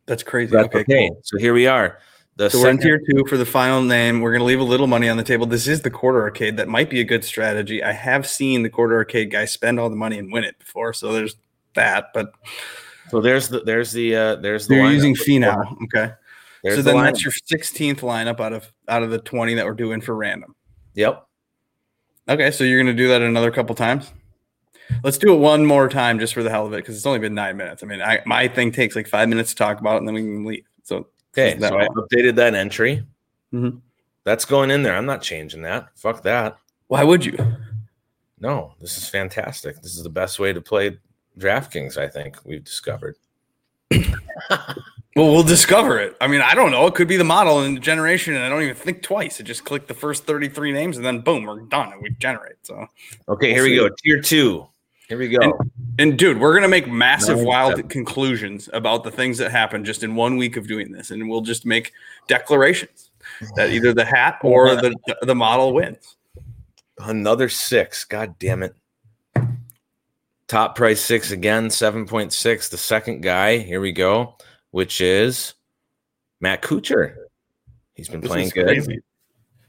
That's 0.07 0.23
crazy. 0.23 0.53
That's 0.53 0.67
okay, 0.67 0.81
okay. 0.81 1.09
cool. 1.09 1.21
So 1.23 1.39
here 1.39 1.53
we 1.53 1.67
are. 1.67 1.99
The 2.37 2.49
So 2.49 2.61
we're 2.61 2.71
in 2.71 2.79
second- 2.81 3.01
tier 3.01 3.01
two 3.11 3.27
for 3.29 3.37
the 3.37 3.45
final 3.45 3.83
name. 3.83 4.21
We're 4.21 4.31
going 4.31 4.41
to 4.41 4.45
leave 4.47 4.61
a 4.61 4.65
little 4.65 4.87
money 4.87 5.09
on 5.09 5.17
the 5.17 5.25
table. 5.25 5.45
This 5.45 5.67
is 5.67 5.83
the 5.83 5.91
quarter 5.91 6.23
arcade. 6.23 6.57
That 6.57 6.69
might 6.69 6.89
be 6.89 7.01
a 7.01 7.05
good 7.05 7.25
strategy. 7.25 7.83
I 7.83 7.93
have 7.93 8.27
seen 8.27 8.63
the 8.63 8.71
quarter 8.71 8.95
arcade 8.97 9.31
guys 9.31 9.51
spend 9.53 9.79
all 9.81 9.91
the 9.91 9.97
money 9.97 10.19
and 10.19 10.33
win 10.33 10.45
it 10.45 10.59
before. 10.59 10.93
So 10.95 11.13
there's 11.13 11.37
that. 11.75 12.07
But 12.15 12.33
so 13.11 13.21
there's 13.21 13.49
the 13.49 13.61
there's 13.61 13.93
the 13.93 14.15
uh 14.17 14.37
there's 14.37 14.67
the 14.69 14.77
you're 14.77 14.91
using 14.91 15.15
fee 15.15 15.39
now. 15.39 15.77
Okay. 15.85 16.13
There's 16.63 16.77
so 16.77 16.83
the 16.83 16.93
then 16.93 17.05
that's 17.05 17.23
your 17.25 17.33
16th 17.33 18.01
lineup 18.01 18.41
out 18.41 18.53
of 18.53 18.73
out 18.89 19.03
of 19.03 19.11
the 19.11 19.19
20 19.19 19.55
that 19.55 19.67
we're 19.67 19.75
doing 19.75 20.01
for 20.01 20.15
random. 20.15 20.55
Yep. 20.95 21.27
Okay, 22.29 22.51
so 22.51 22.65
you're 22.65 22.83
going 22.83 22.95
to 22.95 23.01
do 23.03 23.09
that 23.09 23.23
another 23.23 23.51
couple 23.51 23.75
times. 23.75 24.13
Let's 25.03 25.19
do 25.19 25.33
it 25.35 25.39
one 25.39 25.65
more 25.67 25.89
time 25.89 26.19
just 26.19 26.35
for 26.35 26.43
the 26.43 26.51
hell 26.51 26.67
of 26.67 26.73
it 26.73 26.77
because 26.79 26.97
it's 26.97 27.07
only 27.07 27.19
been 27.19 27.35
nine 27.35 27.57
minutes. 27.57 27.83
I 27.83 27.87
mean, 27.87 28.01
I, 28.03 28.21
my 28.27 28.49
thing 28.49 28.73
takes 28.73 28.97
like 28.97 29.07
five 29.07 29.29
minutes 29.29 29.51
to 29.51 29.57
talk 29.57 29.81
about, 29.81 29.99
and 29.99 30.09
then 30.09 30.15
we 30.15 30.23
can 30.23 30.45
leave. 30.45 30.65
So 30.83 31.07
Okay. 31.37 31.59
So 31.61 31.79
I 31.79 31.87
updated 31.89 32.35
that 32.37 32.55
entry. 32.55 33.05
Mhm. 33.53 33.81
That's 34.25 34.45
going 34.45 34.71
in 34.71 34.83
there. 34.83 34.95
I'm 34.95 35.07
not 35.07 35.23
changing 35.23 35.63
that. 35.63 35.89
Fuck 35.97 36.23
that. 36.23 36.59
why 36.89 37.05
would 37.05 37.25
you? 37.25 37.37
No, 38.41 38.75
this 38.81 38.97
is 38.97 39.09
fantastic. 39.09 39.77
This 39.83 39.97
is 39.97 40.03
the 40.03 40.11
best 40.11 40.39
way 40.39 40.53
to 40.53 40.61
play 40.61 40.99
DraftKings, 41.39 41.97
I 41.97 42.09
think 42.09 42.37
we've 42.45 42.65
discovered. 42.65 43.17
well, 45.17 45.33
we'll 45.33 45.43
discover 45.43 45.99
it. 45.99 46.17
I 46.21 46.29
mean, 46.29 46.41
I 46.41 46.55
don't 46.55 46.71
know. 46.71 46.87
It 46.87 46.95
could 46.95 47.09
be 47.09 47.17
the 47.17 47.25
model 47.25 47.61
and 47.61 47.77
the 47.77 47.81
generation, 47.81 48.35
and 48.35 48.45
I 48.45 48.49
don't 48.49 48.63
even 48.63 48.77
think 48.77 49.03
twice. 49.03 49.41
It 49.41 49.45
just 49.45 49.65
click 49.65 49.87
the 49.87 49.95
first 49.95 50.25
33 50.25 50.71
names, 50.73 50.97
and 50.97 51.05
then 51.05 51.21
boom, 51.21 51.45
we're 51.45 51.61
done, 51.61 51.93
and 51.93 52.03
we 52.03 52.11
generate. 52.11 52.57
So, 52.63 52.87
okay, 53.29 53.53
here 53.53 53.65
we 53.65 53.77
go. 53.77 53.89
Tier 54.05 54.21
two. 54.21 54.69
Here 55.09 55.19
we 55.19 55.29
go. 55.29 55.39
And, 55.41 55.55
and 55.99 56.19
dude, 56.19 56.39
we're 56.39 56.55
gonna 56.55 56.69
make 56.69 56.87
massive, 56.87 57.39
Nine, 57.39 57.47
wild 57.47 57.71
seven. 57.77 57.89
conclusions 57.89 58.69
about 58.73 59.05
the 59.05 59.11
things 59.11 59.39
that 59.39 59.51
happen 59.51 59.85
just 59.85 60.03
in 60.03 60.15
one 60.15 60.37
week 60.37 60.57
of 60.57 60.69
doing 60.69 60.93
this, 60.93 61.11
and 61.11 61.29
we'll 61.29 61.41
just 61.41 61.65
make 61.65 61.93
declarations 62.29 63.11
that 63.57 63.71
either 63.71 63.95
the 63.95 64.05
hat 64.05 64.39
or 64.43 64.77
the 64.77 64.95
the 65.23 65.35
model 65.35 65.73
wins. 65.73 66.17
Another 66.99 67.49
six. 67.49 68.05
God 68.05 68.39
damn 68.39 68.63
it. 68.63 68.75
Top 70.47 70.77
price 70.77 71.01
six 71.01 71.31
again, 71.31 71.69
7.6. 71.69 72.71
The 72.71 72.79
second 72.79 73.23
guy, 73.23 73.59
here 73.59 73.83
we 73.83 73.93
go, 73.93 74.37
which 74.71 75.01
is 75.01 75.55
Matt 76.41 76.63
Kuchar. 76.63 77.15
He's 77.95 78.09
been 78.09 78.21
This 78.21 78.31
playing 78.31 78.51
good. 78.51 78.67
crazy. 78.67 79.01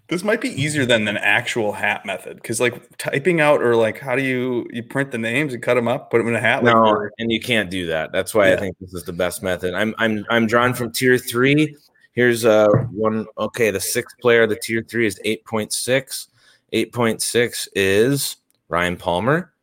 This 0.08 0.24
might 0.24 0.42
be 0.42 0.50
easier 0.50 0.86
than 0.88 1.08
an 1.08 1.18
actual 1.18 1.72
hat 1.72 2.04
method 2.04 2.38
because, 2.38 2.60
like, 2.60 2.98
typing 2.98 3.42
out 3.42 3.62
or 3.62 3.76
like, 3.76 4.00
how 4.00 4.16
do 4.16 4.24
you 4.24 4.68
you 4.72 4.82
print 4.82 5.12
the 5.12 5.20
names 5.20 5.54
and 5.54 5.62
cut 5.62 5.76
them 5.76 5.88
up, 5.88 6.10
put 6.10 6.18
them 6.18 6.28
in 6.28 6.36
a 6.36 6.40
hat? 6.40 6.64
No, 6.64 6.82
we're- 6.82 7.10
and 7.20 7.32
you 7.32 7.40
can't 7.40 7.70
do 7.70 7.86
that. 7.88 8.12
That's 8.12 8.34
why 8.34 8.52
I 8.52 8.56
think 8.56 8.76
this 8.80 8.94
is 8.96 9.04
the 9.04 9.14
best 9.14 9.44
method. 9.44 9.74
I'm 9.76 9.94
I'm 10.00 10.26
I'm 10.30 10.48
drawn 10.48 10.74
from 10.74 10.92
tier 10.92 11.18
three. 11.20 11.76
Here's 12.14 12.44
uh 12.44 12.70
one 12.92 13.28
okay, 13.38 13.70
the 13.70 13.80
sixth 13.80 14.18
player 14.20 14.48
the 14.48 14.56
tier 14.56 14.82
three 14.82 15.06
is 15.06 15.20
8.6. 15.24 16.28
8.6 16.74 17.68
is 17.76 18.38
Ryan 18.68 18.98
Palmer. 18.98 19.54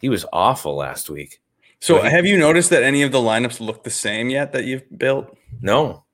He 0.00 0.08
was 0.08 0.24
awful 0.32 0.74
last 0.76 1.10
week. 1.10 1.40
So, 1.82 2.00
have 2.00 2.24
you 2.24 2.38
noticed 2.38 2.70
that 2.70 2.84
any 2.84 3.02
of 3.02 3.10
the 3.10 3.18
lineups 3.18 3.58
look 3.58 3.82
the 3.82 3.90
same 3.90 4.30
yet 4.30 4.52
that 4.52 4.64
you've 4.66 4.84
built? 4.96 5.36
No. 5.60 6.04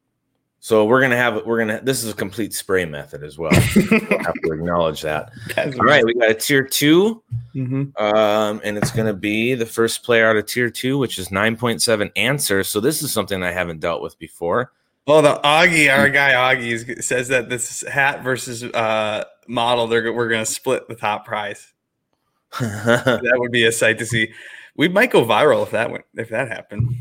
So 0.61 0.87
we're 0.87 1.01
gonna 1.01 1.17
have 1.17 1.45
we're 1.47 1.59
gonna 1.59 1.81
this 1.83 2.03
is 2.03 2.11
a 2.11 2.15
complete 2.15 2.53
spray 2.55 2.85
method 2.85 3.23
as 3.23 3.39
well. 3.39 3.53
We'll 3.77 4.01
have 4.01 4.35
to 4.45 4.53
acknowledge 4.53 5.03
that. 5.03 5.31
All 5.57 5.85
right, 5.85 6.05
we 6.05 6.15
got 6.15 6.31
a 6.31 6.35
tier 6.35 6.65
two, 6.65 7.23
Mhm. 7.55 7.97
um, 8.01 8.61
and 8.65 8.77
it's 8.79 8.91
gonna 8.91 9.13
be 9.13 9.55
the 9.55 9.67
first 9.67 10.03
player 10.03 10.29
out 10.29 10.37
of 10.37 10.47
tier 10.47 10.69
two, 10.71 10.99
which 10.99 11.19
is 11.19 11.29
9.7 11.29 12.11
Ancer. 12.17 12.65
So 12.65 12.81
this 12.81 13.03
is 13.03 13.13
something 13.13 13.43
I 13.43 13.53
haven't 13.53 13.81
dealt 13.81 14.03
with 14.03 14.19
before. 14.19 14.73
Well, 15.07 15.23
the 15.23 15.39
Augie, 15.45 15.95
our 15.97 16.11
guy 16.11 16.33
Augie, 16.33 17.03
says 17.05 17.29
that 17.29 17.49
this 17.49 17.83
hat 17.87 18.23
versus 18.25 18.65
uh, 18.65 19.25
model, 19.47 19.87
they're 19.87 20.13
we're 20.13 20.29
going 20.29 20.45
to 20.45 20.51
split 20.51 20.89
the 20.89 20.95
top 20.97 21.25
prize. 21.25 21.73
That 22.61 23.35
would 23.37 23.53
be 23.53 23.65
a 23.65 23.73
sight 23.73 23.99
to 24.01 24.07
see. 24.07 24.33
We 24.79 24.89
might 24.89 25.11
go 25.11 25.25
viral 25.25 25.63
if 25.65 25.73
that 25.73 25.91
went 25.91 26.05
if 26.15 26.31
that 26.31 26.49
happened. 26.49 26.95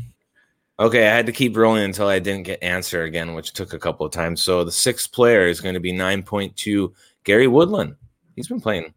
Okay, 0.80 1.08
I 1.08 1.14
had 1.14 1.26
to 1.26 1.32
keep 1.32 1.56
rolling 1.56 1.84
until 1.84 2.08
I 2.08 2.18
didn't 2.18 2.42
get 2.44 2.62
Ancer 2.62 3.04
again, 3.04 3.34
which 3.34 3.52
took 3.52 3.72
a 3.72 3.78
couple 3.78 4.04
of 4.04 4.12
times. 4.12 4.42
So 4.42 4.62
the 4.62 4.70
sixth 4.70 5.10
player 5.12 5.46
is 5.48 5.60
going 5.60 5.74
to 5.74 5.80
be 5.80 5.92
9.2 5.92 6.92
Gary 7.24 7.46
Woodland. 7.48 7.96
He's 8.36 8.46
been 8.46 8.60
playing 8.60 8.94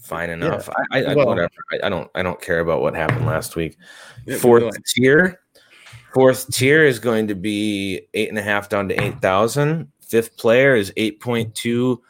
fine 0.00 0.28
enough. 0.30 0.68
I, 0.68 0.98
I, 0.98 1.04
I 1.04 1.14
Well- 1.14 1.26
whatever. 1.28 1.50
I, 1.72 1.86
I 1.86 1.88
don't 1.88 2.10
I 2.14 2.22
don't 2.22 2.40
care 2.40 2.60
about 2.60 2.82
what 2.82 2.94
happened 2.94 3.26
last 3.26 3.56
week. 3.56 3.76
Yeah, 4.26 4.36
Fourth 4.36 4.74
tier. 4.94 5.40
Fourth 6.14 6.52
tier 6.52 6.84
is 6.84 6.98
going 6.98 7.28
to 7.28 7.34
be 7.34 8.00
eight 8.14 8.28
and 8.30 8.38
a 8.38 8.42
half 8.42 8.68
down 8.68 8.88
to 8.88 9.00
eight 9.02 9.20
thousand. 9.20 9.92
Fifth 10.00 10.36
player 10.36 10.74
is 10.74 10.92
eight 10.96 11.20
point 11.20 11.54
two. 11.54 12.02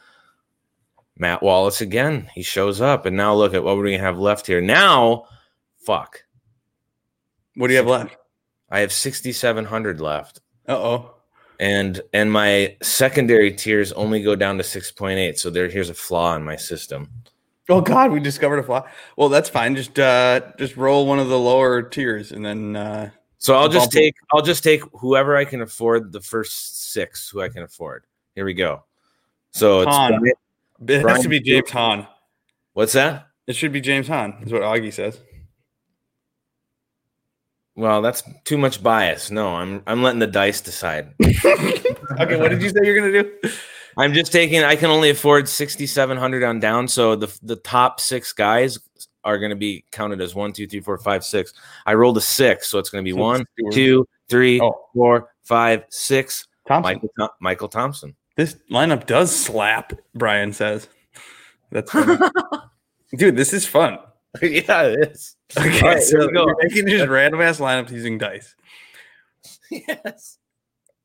Matt 1.19 1.43
Wallace 1.43 1.83
again. 1.83 2.31
He 2.35 2.43
shows 2.43 2.81
up, 2.81 3.05
and 3.05 3.17
now 3.17 3.35
look 3.35 3.53
at 3.53 3.63
what 3.63 3.77
we're 3.77 3.85
gonna 3.91 3.99
have 3.99 4.19
left 4.19 4.47
here. 4.47 4.61
Now, 4.63 5.27
fuck. 5.91 6.23
What 7.57 7.67
do 7.67 7.73
you 7.73 7.79
have 7.79 7.89
left? 7.89 8.17
I 8.71 8.81
have 8.81 8.93
sixty 8.93 9.33
seven 9.33 9.65
hundred 9.65 10.01
left. 10.01 10.41
Uh 10.69 10.77
oh. 10.77 11.15
and 11.59 12.01
and 12.13 12.31
my 12.31 12.77
secondary 12.81 13.53
tiers 13.53 13.91
only 13.93 14.23
go 14.23 14.37
down 14.37 14.57
to 14.59 14.63
6.8 14.63 15.37
so 15.37 15.51
there 15.51 15.69
here's 15.69 15.91
a 15.91 15.95
flaw 15.95 16.37
in 16.37 16.45
my 16.45 16.55
system 16.57 17.11
Oh 17.69 17.81
God, 17.81 18.11
we 18.11 18.19
discovered 18.19 18.59
a 18.59 18.63
flaw. 18.65 18.89
Well, 19.17 19.29
that's 19.29 19.49
fine. 19.49 19.77
Just 19.77 19.97
uh, 19.99 20.41
just 20.59 20.77
roll 20.77 21.07
one 21.07 21.21
of 21.21 21.29
the 21.29 21.39
lower 21.39 21.83
tiers, 21.83 22.33
and 22.33 22.45
then 22.45 22.75
uh, 22.77 23.11
so 23.39 23.55
i'll 23.55 23.69
just 23.69 23.91
take 23.93 24.15
i'll 24.33 24.43
just 24.43 24.63
take 24.63 24.83
whoever 24.93 25.37
i 25.37 25.45
can 25.45 25.63
afford 25.63 26.13
the 26.13 26.21
first 26.21 26.91
six 26.93 27.29
who 27.31 27.41
i 27.41 27.49
can 27.49 27.63
afford 27.63 28.05
here 28.35 28.45
we 28.45 28.53
go 28.55 28.85
so 29.51 29.81
it's 29.81 29.91
Hahn. 29.91 30.21
it 30.27 30.37
has 30.89 31.03
Brian- 31.03 31.23
to 31.23 31.29
be 31.29 31.41
James 31.41 31.71
Hahn. 31.71 32.07
what's 32.75 32.93
that 32.93 33.27
It 33.47 33.57
should 33.57 33.73
be 33.73 33.81
James 33.81 34.07
Hahn. 34.07 34.37
Is 34.45 34.53
what 34.53 34.63
Augie 34.63 34.93
says. 34.93 35.19
Well 37.81 38.03
that's 38.03 38.23
too 38.45 38.59
much 38.59 38.83
bias 38.83 39.31
no 39.31 39.55
i'm 39.57 39.83
i'm 39.87 40.03
letting 40.03 40.19
the 40.21 40.27
dice 40.27 40.61
decide 40.61 41.13
okay, 41.25 42.37
what 42.37 42.49
did 42.51 42.63
you 42.63 42.69
say 42.69 42.81
you're 42.85 42.97
gonna 42.99 43.23
do? 43.23 43.51
i'm 43.97 44.13
just 44.13 44.31
taking 44.33 44.63
i 44.63 44.77
can 44.77 44.91
only 44.91 45.11
afford 45.11 45.49
6700 45.49 46.43
on 46.45 46.61
down 46.61 46.87
so 46.89 47.17
the 47.17 47.39
the 47.43 47.57
top 47.57 48.01
six 48.01 48.33
guys 48.33 48.79
are 49.25 49.39
going 49.39 49.51
to 49.51 49.57
be 49.57 49.85
counted 49.93 50.21
as 50.21 50.35
one 50.35 50.53
two 50.53 50.67
three 50.67 50.81
four 50.81 50.97
five 50.99 51.25
six 51.25 51.53
i 51.87 51.95
rolled 51.95 52.17
a 52.17 52.21
six 52.21 52.69
so 52.71 52.79
it's 52.79 52.91
going 52.91 53.05
to 53.05 53.09
be 53.09 53.15
So 53.15 53.21
one 53.23 53.45
Stewart. 53.59 53.75
two 53.75 54.09
three 54.29 54.61
Oh. 54.61 54.73
four 54.95 55.31
five 55.45 55.85
six 55.91 56.47
Thompson. 56.69 56.95
Michael, 56.95 57.11
Thom- 57.19 57.29
Michael 57.41 57.69
Thompson. 57.69 58.17
This 58.37 58.57
lineup 58.71 59.07
does 59.07 59.35
slap, 59.35 59.93
Brian 60.15 60.53
says. 60.53 60.89
That's 61.73 61.91
funny. 61.91 62.17
Dude, 63.17 63.35
this 63.37 63.53
is 63.53 63.67
fun. 63.67 63.99
yeah, 64.43 64.83
it 64.83 65.11
is. 65.13 65.37
Okay, 65.59 65.81
All 65.81 65.89
right, 65.89 66.03
so 66.03 66.27
we 66.27 66.33
go. 66.33 66.47
you're 66.47 66.57
making 66.63 66.87
just 66.89 67.09
random 67.09 67.41
ass 67.41 67.59
lineups 67.59 67.91
using 67.91 68.19
dice. 68.19 68.55
yes. 69.71 70.39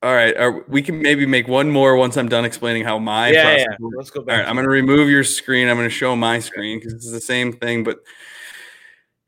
All 0.03 0.13
right, 0.13 0.37
are, 0.37 0.63
we 0.67 0.83
can 0.83 1.01
maybe 1.01 1.25
make 1.25 1.47
one 1.47 1.71
more 1.71 1.95
once 1.95 2.15
I'm 2.17 2.29
done 2.29 2.45
explaining 2.45 2.83
how 2.83 2.99
my 2.99 3.29
Yeah, 3.31 3.41
process 3.43 3.65
yeah. 3.71 3.75
works. 3.79 3.95
Let's 3.97 4.09
go 4.11 4.19
All 4.19 4.25
back. 4.27 4.39
right, 4.41 4.47
I'm 4.47 4.55
going 4.55 4.65
to 4.65 4.71
remove 4.71 5.09
your 5.09 5.23
screen. 5.23 5.67
I'm 5.67 5.77
going 5.77 5.89
to 5.89 5.95
show 5.95 6.15
my 6.15 6.37
screen 6.39 6.77
because 6.79 6.93
it's 6.93 7.11
the 7.11 7.19
same 7.21 7.53
thing. 7.53 7.83
But 7.83 7.97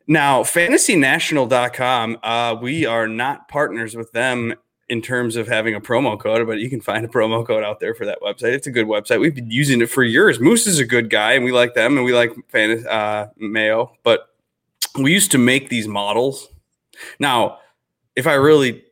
now, 0.06 0.44
fantasynational.com, 0.44 2.20
uh, 2.22 2.56
we 2.62 2.86
are 2.86 3.08
not 3.08 3.48
partners 3.48 3.96
with 3.96 4.12
them 4.12 4.54
in 4.90 5.02
terms 5.02 5.36
of 5.36 5.48
having 5.48 5.76
a 5.76 5.82
promo 5.82 6.18
code, 6.18 6.48
but 6.48 6.60
you 6.60 6.70
can 6.70 6.80
find 6.80 7.04
a 7.04 7.10
promo 7.10 7.46
code 7.46 7.64
out 7.64 7.80
there 7.80 7.94
for 7.94 8.06
that 8.06 8.20
website. 8.22 8.54
It's 8.54 8.68
a 8.68 8.72
good 8.72 8.88
website. 8.88 9.20
We've 9.20 9.36
been 9.36 9.52
using 9.52 9.82
it 9.82 9.90
for 9.90 10.04
years. 10.04 10.40
Moose 10.40 10.66
is 10.66 10.80
a 10.80 10.86
good 10.86 11.10
guy, 11.10 11.34
and 11.34 11.44
we 11.44 11.52
like 11.52 11.74
them, 11.74 11.98
and 11.98 12.06
we 12.06 12.14
like 12.14 12.34
fan- 12.50 12.88
uh, 12.88 13.28
Mayo. 13.38 13.92
But 14.04 14.30
we 14.98 15.12
used 15.12 15.32
to 15.32 15.38
make 15.38 15.70
these 15.70 15.88
models. 15.88 16.48
Now, 17.20 17.60
if 18.16 18.28
I 18.28 18.34
really, 18.34 18.84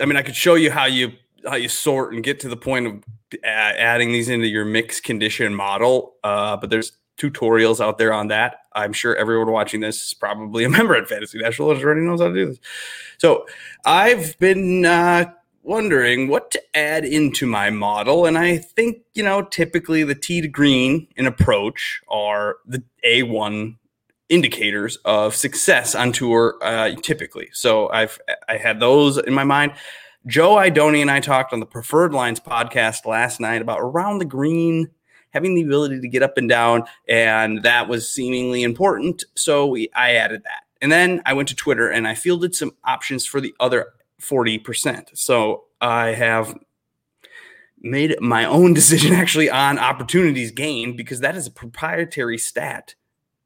I 0.00 0.06
mean, 0.06 0.16
I 0.16 0.22
could 0.22 0.36
show 0.36 0.54
you 0.54 0.70
how 0.70 0.86
you 0.86 1.12
how 1.46 1.56
you 1.56 1.68
sort 1.68 2.14
and 2.14 2.22
get 2.22 2.40
to 2.40 2.48
the 2.48 2.56
point 2.56 2.86
of 2.86 3.04
adding 3.44 4.12
these 4.12 4.28
into 4.28 4.46
your 4.46 4.64
mixed 4.64 5.02
condition 5.02 5.54
model. 5.54 6.14
Uh, 6.22 6.56
but 6.56 6.70
there's 6.70 6.92
tutorials 7.18 7.80
out 7.80 7.98
there 7.98 8.12
on 8.12 8.28
that. 8.28 8.58
I'm 8.74 8.92
sure 8.92 9.14
everyone 9.16 9.50
watching 9.50 9.80
this 9.80 10.02
is 10.04 10.14
probably 10.14 10.64
a 10.64 10.68
member 10.70 10.94
at 10.94 11.08
Fantasy 11.08 11.38
National 11.38 11.70
already 11.70 12.00
knows 12.00 12.20
how 12.20 12.28
to 12.28 12.34
do 12.34 12.46
this. 12.46 12.58
So 13.18 13.46
I've 13.84 14.38
been 14.38 14.84
uh, 14.86 15.32
wondering 15.62 16.28
what 16.28 16.50
to 16.50 16.62
add 16.76 17.04
into 17.04 17.46
my 17.46 17.70
model, 17.70 18.26
and 18.26 18.36
I 18.36 18.58
think 18.58 18.98
you 19.14 19.22
know 19.22 19.42
typically 19.42 20.04
the 20.04 20.14
tee 20.14 20.40
to 20.40 20.48
green 20.48 21.08
in 21.16 21.26
approach 21.26 22.02
are 22.08 22.56
the 22.66 22.82
A1 23.04 23.76
indicators 24.28 24.96
of 25.04 25.34
success 25.34 25.94
on 25.94 26.12
tour 26.12 26.56
uh, 26.62 26.94
typically. 27.02 27.48
So 27.52 27.90
I've 27.90 28.18
I 28.48 28.56
had 28.56 28.80
those 28.80 29.18
in 29.18 29.34
my 29.34 29.44
mind. 29.44 29.72
Joe 30.26 30.54
Idoni 30.54 31.00
and 31.00 31.10
I 31.10 31.18
talked 31.18 31.52
on 31.52 31.60
the 31.60 31.66
Preferred 31.66 32.14
Lines 32.14 32.38
podcast 32.38 33.06
last 33.06 33.40
night 33.40 33.60
about 33.60 33.80
around 33.80 34.18
the 34.18 34.24
green, 34.24 34.88
having 35.30 35.56
the 35.56 35.62
ability 35.62 36.00
to 36.00 36.08
get 36.08 36.22
up 36.22 36.38
and 36.38 36.48
down, 36.48 36.84
and 37.08 37.64
that 37.64 37.88
was 37.88 38.08
seemingly 38.08 38.62
important. 38.62 39.24
So 39.34 39.66
we, 39.66 39.90
I 39.96 40.14
added 40.14 40.44
that. 40.44 40.62
And 40.80 40.92
then 40.92 41.22
I 41.26 41.32
went 41.32 41.48
to 41.48 41.56
Twitter 41.56 41.88
and 41.88 42.06
I 42.06 42.14
fielded 42.14 42.54
some 42.54 42.72
options 42.84 43.26
for 43.26 43.40
the 43.40 43.54
other 43.58 43.86
40%. 44.22 45.08
So 45.14 45.64
I 45.80 46.08
have 46.08 46.58
made 47.80 48.16
my 48.20 48.44
own 48.44 48.74
decision 48.80 49.12
actually 49.12 49.50
on 49.50 49.78
opportunities 49.78 50.50
gained 50.50 50.96
because 50.96 51.20
that 51.20 51.36
is 51.36 51.46
a 51.46 51.50
proprietary 51.50 52.38
stat 52.38 52.94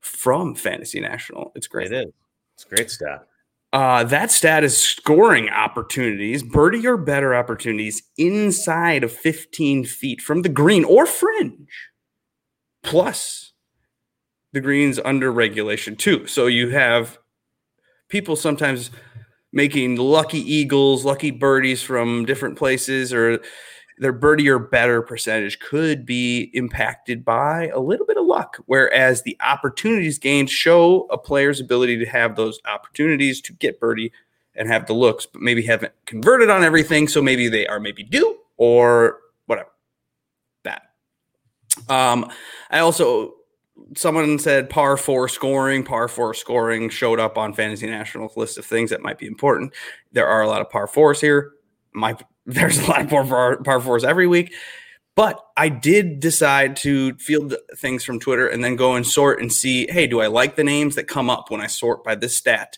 from 0.00 0.54
Fantasy 0.54 1.00
National. 1.00 1.52
It's 1.54 1.66
great. 1.66 1.92
It 1.92 2.08
is. 2.08 2.12
It's 2.54 2.64
a 2.64 2.68
great 2.68 2.90
stat. 2.90 3.26
Uh, 3.72 4.04
that 4.04 4.30
stat 4.30 4.64
is 4.64 4.76
scoring 4.76 5.50
opportunities, 5.50 6.42
birdie 6.42 6.86
or 6.86 6.96
better 6.96 7.34
opportunities 7.34 8.02
inside 8.16 9.04
of 9.04 9.12
15 9.12 9.84
feet 9.84 10.20
from 10.20 10.42
the 10.42 10.48
green 10.48 10.84
or 10.84 11.04
fringe, 11.04 11.90
plus 12.82 13.52
the 14.52 14.60
greens 14.60 14.98
under 15.04 15.30
regulation 15.30 15.96
too. 15.96 16.26
So 16.26 16.46
you 16.46 16.70
have 16.70 17.18
people 18.08 18.36
sometimes 18.36 18.90
making 19.56 19.96
lucky 19.96 20.38
eagles, 20.38 21.02
lucky 21.02 21.30
birdies 21.30 21.82
from 21.82 22.26
different 22.26 22.58
places, 22.58 23.10
or 23.10 23.40
their 23.96 24.12
birdie 24.12 24.50
or 24.50 24.58
better 24.58 25.00
percentage 25.00 25.58
could 25.60 26.04
be 26.04 26.50
impacted 26.52 27.24
by 27.24 27.68
a 27.68 27.80
little 27.80 28.04
bit 28.04 28.18
of 28.18 28.26
luck. 28.26 28.58
Whereas 28.66 29.22
the 29.22 29.34
opportunities 29.40 30.18
gained 30.18 30.50
show 30.50 31.06
a 31.10 31.16
player's 31.16 31.58
ability 31.58 31.96
to 31.96 32.04
have 32.04 32.36
those 32.36 32.60
opportunities 32.66 33.40
to 33.40 33.54
get 33.54 33.80
birdie 33.80 34.12
and 34.54 34.68
have 34.68 34.86
the 34.86 34.92
looks, 34.92 35.24
but 35.24 35.40
maybe 35.40 35.62
haven't 35.62 35.94
converted 36.04 36.50
on 36.50 36.62
everything. 36.62 37.08
So 37.08 37.22
maybe 37.22 37.48
they 37.48 37.66
are 37.66 37.80
maybe 37.80 38.02
due 38.02 38.36
or 38.58 39.20
whatever. 39.46 39.70
That. 40.64 40.82
Um, 41.88 42.30
I 42.70 42.80
also 42.80 43.35
someone 43.96 44.38
said 44.38 44.70
par 44.70 44.96
four 44.96 45.28
scoring, 45.28 45.84
par 45.84 46.08
four 46.08 46.34
scoring 46.34 46.88
showed 46.88 47.20
up 47.20 47.38
on 47.38 47.52
Fantasy 47.52 47.86
National's 47.86 48.36
list 48.36 48.58
of 48.58 48.64
things 48.64 48.90
that 48.90 49.02
might 49.02 49.18
be 49.18 49.26
important. 49.26 49.72
There 50.12 50.26
are 50.26 50.42
a 50.42 50.48
lot 50.48 50.60
of 50.60 50.70
par 50.70 50.86
fours 50.86 51.20
here. 51.20 51.52
My 51.92 52.16
there's 52.46 52.78
a 52.78 52.86
lot 52.86 53.00
of 53.00 53.08
par, 53.08 53.56
par 53.62 53.80
fours 53.80 54.04
every 54.04 54.26
week. 54.26 54.52
But 55.16 55.40
I 55.56 55.70
did 55.70 56.20
decide 56.20 56.76
to 56.76 57.14
field 57.14 57.54
things 57.76 58.04
from 58.04 58.20
Twitter 58.20 58.48
and 58.48 58.62
then 58.62 58.76
go 58.76 58.94
and 58.94 59.06
sort 59.06 59.40
and 59.40 59.50
see, 59.50 59.90
hey, 59.90 60.06
do 60.06 60.20
I 60.20 60.26
like 60.26 60.56
the 60.56 60.64
names 60.64 60.94
that 60.96 61.08
come 61.08 61.30
up 61.30 61.50
when 61.50 61.62
I 61.62 61.68
sort 61.68 62.04
by 62.04 62.14
this 62.14 62.36
stat? 62.36 62.76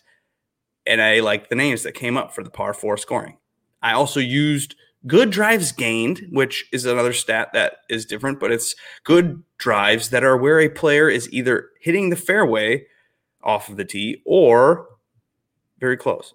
And 0.87 1.01
I 1.01 1.19
like 1.19 1.49
the 1.49 1.55
names 1.55 1.83
that 1.83 1.91
came 1.91 2.15
up 2.15 2.33
for 2.33 2.41
the 2.43 2.49
par 2.49 2.73
four 2.73 2.95
scoring. 2.95 3.37
I 3.81 3.91
also 3.93 4.21
used 4.21 4.75
good 5.07 5.29
drives 5.29 5.71
gained, 5.71 6.27
which 6.31 6.67
is 6.71 6.85
another 6.85 7.13
stat 7.13 7.49
that 7.53 7.77
is 7.89 8.05
different, 8.05 8.39
but 8.39 8.51
it's 8.51 8.75
good 9.03 9.43
drives 9.57 10.09
that 10.09 10.23
are 10.23 10.37
where 10.37 10.59
a 10.59 10.69
player 10.69 11.09
is 11.09 11.31
either 11.31 11.69
hitting 11.79 12.09
the 12.09 12.15
fairway 12.15 12.85
off 13.43 13.69
of 13.69 13.77
the 13.77 13.85
tee 13.85 14.21
or 14.25 14.87
very 15.79 15.97
close. 15.97 16.33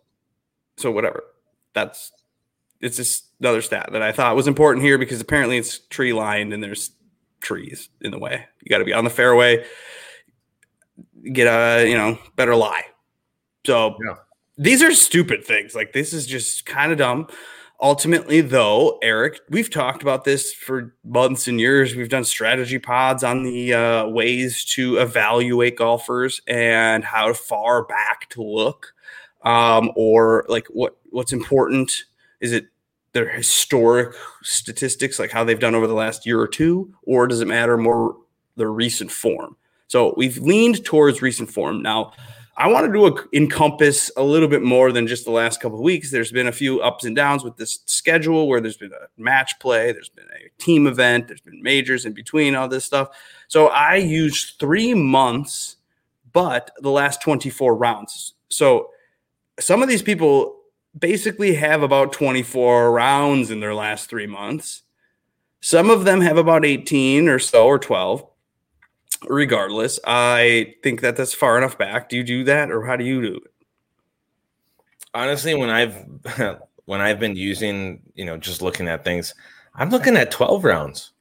So 0.77 0.91
whatever. 0.91 1.23
That's 1.75 2.13
it's 2.81 2.97
just 2.97 3.27
another 3.41 3.63
stat 3.63 3.91
that 3.93 4.03
I 4.03 4.13
thought 4.13 4.37
was 4.37 4.47
important 4.47 4.85
here 4.85 4.99
because 4.99 5.21
apparently 5.21 5.59
it's 5.59 5.79
tree 5.79 6.13
lined 6.13 6.53
and 6.53 6.63
there's 6.63 6.91
trees 7.41 7.89
in 8.01 8.11
the 8.11 8.19
way. 8.19 8.47
You 8.63 8.71
got 8.71 8.79
to 8.79 8.85
be 8.85 8.93
on 8.93 9.05
the 9.05 9.11
fairway, 9.11 9.65
get 11.33 11.47
a 11.47 11.89
you 11.89 11.97
know 11.97 12.19
better 12.37 12.57
lie. 12.57 12.85
So 13.67 13.97
yeah. 14.05 14.17
these 14.59 14.83
are 14.83 14.93
stupid 14.93 15.45
things. 15.45 15.75
Like 15.75 15.93
this 15.93 16.13
is 16.13 16.27
just 16.27 16.67
kind 16.67 16.93
of 16.93 16.99
dumb. 16.99 17.29
Ultimately, 17.81 18.41
though, 18.41 18.99
Eric, 19.03 19.41
we've 19.51 19.69
talked 19.69 20.03
about 20.03 20.25
this 20.25 20.55
for 20.55 20.95
months 21.05 21.49
and 21.49 21.61
years. 21.61 21.95
We've 21.95 22.09
done 22.09 22.25
strategy 22.25 22.79
pods 22.79 23.25
on 23.25 23.43
the 23.43 23.75
uh, 23.75 24.07
ways 24.07 24.65
to 24.77 24.97
evaluate 24.99 25.77
golfers 25.77 26.41
and 26.47 27.05
how 27.05 27.33
far 27.35 27.85
back 27.85 28.31
to 28.31 28.43
look, 28.43 28.95
um, 29.43 29.91
or 29.97 30.47
like 30.49 30.67
what 30.69 30.97
what's 31.11 31.33
important. 31.33 32.05
Is 32.41 32.53
it 32.53 32.67
their 33.13 33.29
historic 33.29 34.15
statistics, 34.43 35.19
like 35.19 35.33
how 35.33 35.45
they've 35.45 35.59
done 35.59 35.75
over 35.75 35.87
the 35.87 35.95
last 35.95 36.25
year 36.27 36.41
or 36.41 36.49
two, 36.49 36.95
or 37.03 37.27
does 37.27 37.41
it 37.41 37.49
matter 37.49 37.77
more 37.77 38.17
the 38.57 38.69
recent 38.69 39.11
form? 39.11 39.57
So 39.89 40.15
we've 40.17 40.39
leaned 40.39 40.85
towards 40.85 41.23
recent 41.23 41.51
form. 41.51 41.83
Now, 41.83 42.13
I 42.57 42.69
wanted 42.69 42.93
to 42.93 43.29
encompass 43.33 44.13
a 44.17 44.23
little 44.23 44.49
bit 44.49 44.63
more 44.63 44.93
than 44.93 45.07
just 45.07 45.25
the 45.25 45.33
last 45.33 45.61
couple 45.61 45.79
of 45.79 45.85
weeks. 45.85 46.11
There's 46.11 46.31
been 46.31 46.47
a 46.47 46.53
few 46.53 46.81
ups 46.81 47.05
and 47.05 47.17
downs 47.17 47.43
with 47.43 47.57
this 47.57 47.81
schedule 47.87 48.47
where 48.47 48.61
there's 48.61 48.77
been 48.77 48.93
a 48.93 49.21
match 49.21 49.59
play, 49.59 49.91
there's 49.91 50.09
been 50.09 50.27
a 50.27 50.63
team 50.63 50.87
event, 50.87 51.27
there's 51.27 51.41
been 51.41 51.61
majors 51.63 52.05
in 52.05 52.13
between, 52.13 52.55
all 52.55 52.69
this 52.69 52.85
stuff. 52.85 53.09
So 53.49 53.69
I 53.69 53.97
used 53.97 54.61
three 54.61 54.95
months, 54.95 55.77
but 56.33 56.71
the 56.79 56.91
last 56.91 57.21
24 57.23 57.75
rounds. 57.75 58.35
So 58.51 58.91
some 59.59 59.83
of 59.83 59.89
these 59.89 60.03
people 60.03 60.57
basically 60.97 61.55
have 61.55 61.83
about 61.83 62.13
24 62.13 62.93
rounds 62.93 63.51
in 63.51 63.59
their 63.59 63.75
last 63.75 64.09
three 64.09 64.29
months. 64.29 64.83
Some 65.61 65.91
of 65.91 66.05
them 66.05 66.21
have 66.21 66.37
about 66.37 66.65
18 66.65 67.29
or 67.29 67.39
so 67.41 67.67
or 67.67 67.79
12. 67.79 68.25
Regardless, 69.29 69.99
I 70.07 70.75
think 70.83 71.01
that 71.01 71.17
that's 71.17 71.35
far 71.35 71.57
enough 71.59 71.79
back. 71.79 72.09
Do 72.09 72.17
you 72.17 72.25
do 72.25 72.45
that 72.45 72.71
or 72.71 72.85
how 72.85 72.97
do 72.97 73.05
you 73.05 73.23
do 73.23 73.35
it? 73.37 73.53
Honestly, 75.15 75.55
when 75.55 75.71
I've 75.71 76.05
when 76.87 77.01
I've 77.01 77.21
been 77.21 77.37
using, 77.37 78.03
you 78.15 78.25
know, 78.25 78.37
just 78.37 78.63
looking 78.63 78.89
at 78.89 79.05
things, 79.05 79.35
I'm 79.75 79.91
looking 79.91 80.17
at 80.17 80.31
12 80.31 80.65
rounds. 80.65 81.13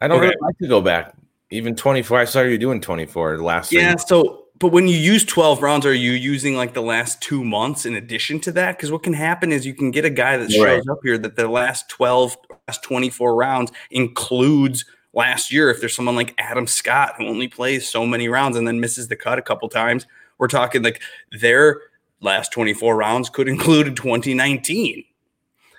I 0.00 0.08
don't 0.08 0.18
okay. 0.18 0.28
really 0.28 0.40
like 0.40 0.58
to 0.58 0.68
go 0.68 0.80
back. 0.80 1.14
Even 1.50 1.74
24. 1.74 2.18
I 2.18 2.24
saw 2.24 2.42
you 2.42 2.58
doing 2.58 2.80
24 2.80 3.38
last 3.42 3.72
Yeah, 3.72 3.96
so 3.96 4.46
but 4.60 4.68
when 4.68 4.86
you 4.86 4.96
use 4.96 5.24
12 5.24 5.62
rounds, 5.62 5.86
are 5.86 5.94
you 5.94 6.12
using 6.12 6.54
like 6.54 6.74
the 6.74 6.82
last 6.82 7.22
two 7.22 7.42
months 7.42 7.86
in 7.86 7.94
addition 7.94 8.38
to 8.40 8.52
that? 8.52 8.76
Because 8.76 8.92
what 8.92 9.02
can 9.02 9.14
happen 9.14 9.52
is 9.52 9.64
you 9.64 9.72
can 9.72 9.90
get 9.90 10.04
a 10.04 10.10
guy 10.10 10.36
that 10.36 10.52
shows 10.52 10.64
right. 10.86 10.88
up 10.90 10.98
here 11.02 11.16
that 11.16 11.34
the 11.34 11.48
last 11.48 11.88
12, 11.88 12.36
last 12.68 12.82
24 12.82 13.34
rounds 13.34 13.72
includes 13.90 14.84
last 15.12 15.52
year. 15.52 15.70
If 15.70 15.80
there's 15.80 15.94
someone 15.94 16.16
like 16.16 16.34
Adam 16.38 16.66
Scott 16.66 17.14
who 17.16 17.26
only 17.26 17.48
plays 17.48 17.88
so 17.88 18.06
many 18.06 18.28
rounds 18.28 18.56
and 18.56 18.66
then 18.66 18.80
misses 18.80 19.08
the 19.08 19.16
cut 19.16 19.38
a 19.38 19.42
couple 19.42 19.68
times, 19.68 20.06
we're 20.38 20.48
talking 20.48 20.82
like 20.82 21.02
their 21.32 21.80
last 22.20 22.52
24 22.52 22.96
rounds 22.96 23.30
could 23.30 23.48
include 23.48 23.86
2019. 23.96 25.04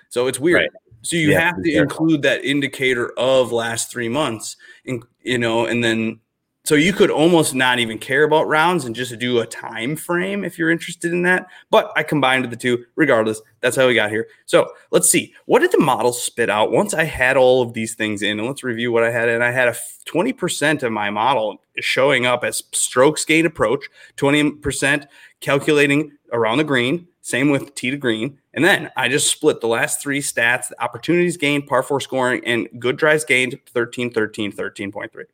So 0.08 0.26
it's 0.26 0.38
weird. 0.38 0.60
Right. 0.60 0.70
So 1.02 1.16
you 1.16 1.32
yeah, 1.32 1.40
have 1.40 1.62
to 1.62 1.72
include 1.72 2.22
that 2.22 2.44
indicator 2.44 3.12
of 3.18 3.50
last 3.50 3.90
three 3.90 4.08
months, 4.08 4.56
in, 4.84 5.02
you 5.22 5.38
know, 5.38 5.66
and 5.66 5.82
then 5.82 6.20
so 6.64 6.76
you 6.76 6.92
could 6.92 7.10
almost 7.10 7.56
not 7.56 7.80
even 7.80 7.98
care 7.98 8.22
about 8.22 8.46
rounds 8.46 8.84
and 8.84 8.94
just 8.94 9.18
do 9.18 9.40
a 9.40 9.46
time 9.46 9.96
frame 9.96 10.44
if 10.44 10.58
you're 10.58 10.70
interested 10.70 11.12
in 11.12 11.22
that. 11.22 11.48
But 11.70 11.92
I 11.96 12.04
combined 12.04 12.48
the 12.48 12.56
two. 12.56 12.84
Regardless, 12.94 13.42
that's 13.60 13.76
how 13.76 13.88
we 13.88 13.94
got 13.94 14.10
here. 14.10 14.28
So 14.46 14.70
let's 14.92 15.10
see. 15.10 15.34
What 15.46 15.58
did 15.58 15.72
the 15.72 15.80
model 15.80 16.12
spit 16.12 16.48
out 16.48 16.70
once 16.70 16.94
I 16.94 17.02
had 17.02 17.36
all 17.36 17.62
of 17.62 17.72
these 17.72 17.94
things 17.94 18.22
in? 18.22 18.38
And 18.38 18.46
let's 18.46 18.62
review 18.62 18.92
what 18.92 19.02
I 19.02 19.10
had. 19.10 19.28
And 19.28 19.42
I 19.42 19.50
had 19.50 19.66
a 19.66 19.76
20% 20.06 20.84
of 20.84 20.92
my 20.92 21.10
model 21.10 21.60
showing 21.80 22.26
up 22.26 22.44
as 22.44 22.62
strokes 22.72 23.24
gain 23.24 23.44
approach, 23.44 23.84
20% 24.16 25.06
calculating 25.40 26.12
around 26.32 26.58
the 26.58 26.64
green, 26.64 27.08
same 27.22 27.50
with 27.50 27.74
tee 27.74 27.90
to 27.90 27.96
green. 27.96 28.38
And 28.54 28.64
then 28.64 28.90
I 28.96 29.08
just 29.08 29.32
split 29.32 29.60
the 29.60 29.66
last 29.66 30.00
three 30.00 30.20
stats, 30.20 30.70
opportunities 30.78 31.36
gained, 31.36 31.66
par 31.66 31.82
four 31.82 32.00
scoring, 32.00 32.42
and 32.44 32.68
good 32.78 32.96
drives 32.96 33.24
gained 33.24 33.58
13, 33.66 34.12
13, 34.12 34.52
13.3. 34.52 35.24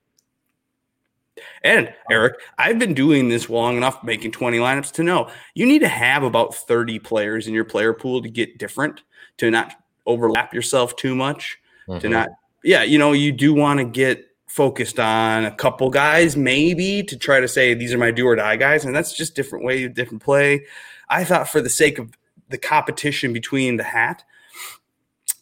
And 1.62 1.92
Eric, 2.10 2.40
I've 2.58 2.78
been 2.78 2.94
doing 2.94 3.28
this 3.28 3.48
long 3.48 3.76
enough, 3.76 4.02
making 4.02 4.32
20 4.32 4.58
lineups 4.58 4.92
to 4.92 5.02
know 5.02 5.30
you 5.54 5.66
need 5.66 5.80
to 5.80 5.88
have 5.88 6.22
about 6.22 6.54
30 6.54 6.98
players 6.98 7.46
in 7.46 7.54
your 7.54 7.64
player 7.64 7.92
pool 7.92 8.22
to 8.22 8.28
get 8.28 8.58
different, 8.58 9.02
to 9.38 9.50
not 9.50 9.74
overlap 10.06 10.54
yourself 10.54 10.96
too 10.96 11.14
much, 11.14 11.58
mm-hmm. 11.88 12.00
to 12.00 12.08
not, 12.08 12.28
yeah, 12.64 12.82
you 12.82 12.98
know, 12.98 13.12
you 13.12 13.32
do 13.32 13.54
want 13.54 13.78
to 13.78 13.84
get 13.84 14.24
focused 14.46 14.98
on 14.98 15.44
a 15.44 15.50
couple 15.50 15.90
guys, 15.90 16.36
maybe 16.36 17.02
to 17.02 17.16
try 17.16 17.38
to 17.38 17.48
say 17.48 17.74
these 17.74 17.92
are 17.92 17.98
my 17.98 18.10
do 18.10 18.26
or 18.26 18.34
die 18.34 18.56
guys. 18.56 18.84
And 18.84 18.94
that's 18.94 19.12
just 19.12 19.34
different 19.34 19.64
way, 19.64 19.86
different 19.88 20.22
play. 20.22 20.64
I 21.08 21.24
thought 21.24 21.48
for 21.48 21.60
the 21.60 21.70
sake 21.70 21.98
of 21.98 22.12
the 22.48 22.58
competition 22.58 23.32
between 23.32 23.76
the 23.76 23.84
hat, 23.84 24.24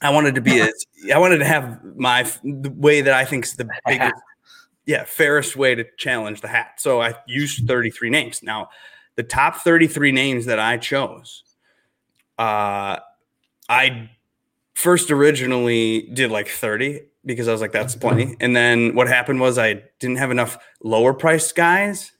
I 0.02 0.10
wanted 0.10 0.34
to 0.34 0.40
be 0.40 0.60
as 0.60 0.86
I 1.12 1.18
wanted 1.18 1.38
to 1.38 1.44
have 1.44 1.82
my 1.96 2.24
the 2.44 2.70
way 2.70 3.00
that 3.00 3.14
I 3.14 3.24
think 3.24 3.44
is 3.44 3.54
the 3.54 3.68
biggest 3.86 4.14
yeah, 4.86 5.04
fairest 5.04 5.56
way 5.56 5.74
to 5.74 5.84
challenge 5.98 6.40
the 6.40 6.48
hat. 6.48 6.74
So 6.80 7.02
I 7.02 7.14
used 7.26 7.66
33 7.66 8.08
names. 8.08 8.42
Now, 8.42 8.70
the 9.16 9.24
top 9.24 9.56
33 9.56 10.12
names 10.12 10.46
that 10.46 10.60
I 10.60 10.76
chose, 10.78 11.42
uh, 12.38 12.98
I 13.68 14.10
first 14.74 15.10
originally 15.10 16.02
did 16.12 16.30
like 16.30 16.48
30 16.48 17.00
because 17.24 17.48
I 17.48 17.52
was 17.52 17.60
like, 17.60 17.72
that's 17.72 17.96
plenty. 17.96 18.36
And 18.40 18.54
then 18.54 18.94
what 18.94 19.08
happened 19.08 19.40
was 19.40 19.58
I 19.58 19.82
didn't 19.98 20.18
have 20.18 20.30
enough 20.30 20.56
lower 20.82 21.12
priced 21.12 21.56
guys. 21.56 22.12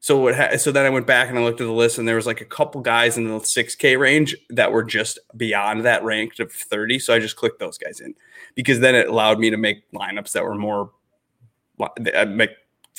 So 0.00 0.18
what? 0.18 0.36
Ha- 0.36 0.56
so 0.56 0.72
then 0.72 0.86
I 0.86 0.90
went 0.90 1.06
back 1.06 1.28
and 1.28 1.38
I 1.38 1.42
looked 1.42 1.60
at 1.60 1.64
the 1.64 1.72
list, 1.72 1.98
and 1.98 2.06
there 2.06 2.16
was 2.16 2.26
like 2.26 2.40
a 2.40 2.44
couple 2.44 2.80
guys 2.80 3.16
in 3.16 3.24
the 3.24 3.40
6K 3.40 3.98
range 3.98 4.36
that 4.50 4.70
were 4.70 4.84
just 4.84 5.18
beyond 5.36 5.84
that 5.84 6.04
rank 6.04 6.38
of 6.38 6.52
30. 6.52 6.98
So 6.98 7.14
I 7.14 7.18
just 7.18 7.36
clicked 7.36 7.58
those 7.58 7.78
guys 7.78 8.00
in 8.00 8.14
because 8.54 8.80
then 8.80 8.94
it 8.94 9.08
allowed 9.08 9.38
me 9.40 9.50
to 9.50 9.56
make 9.56 9.90
lineups 9.92 10.32
that 10.32 10.44
were 10.44 10.54
more 10.54 10.90
make 12.28 12.50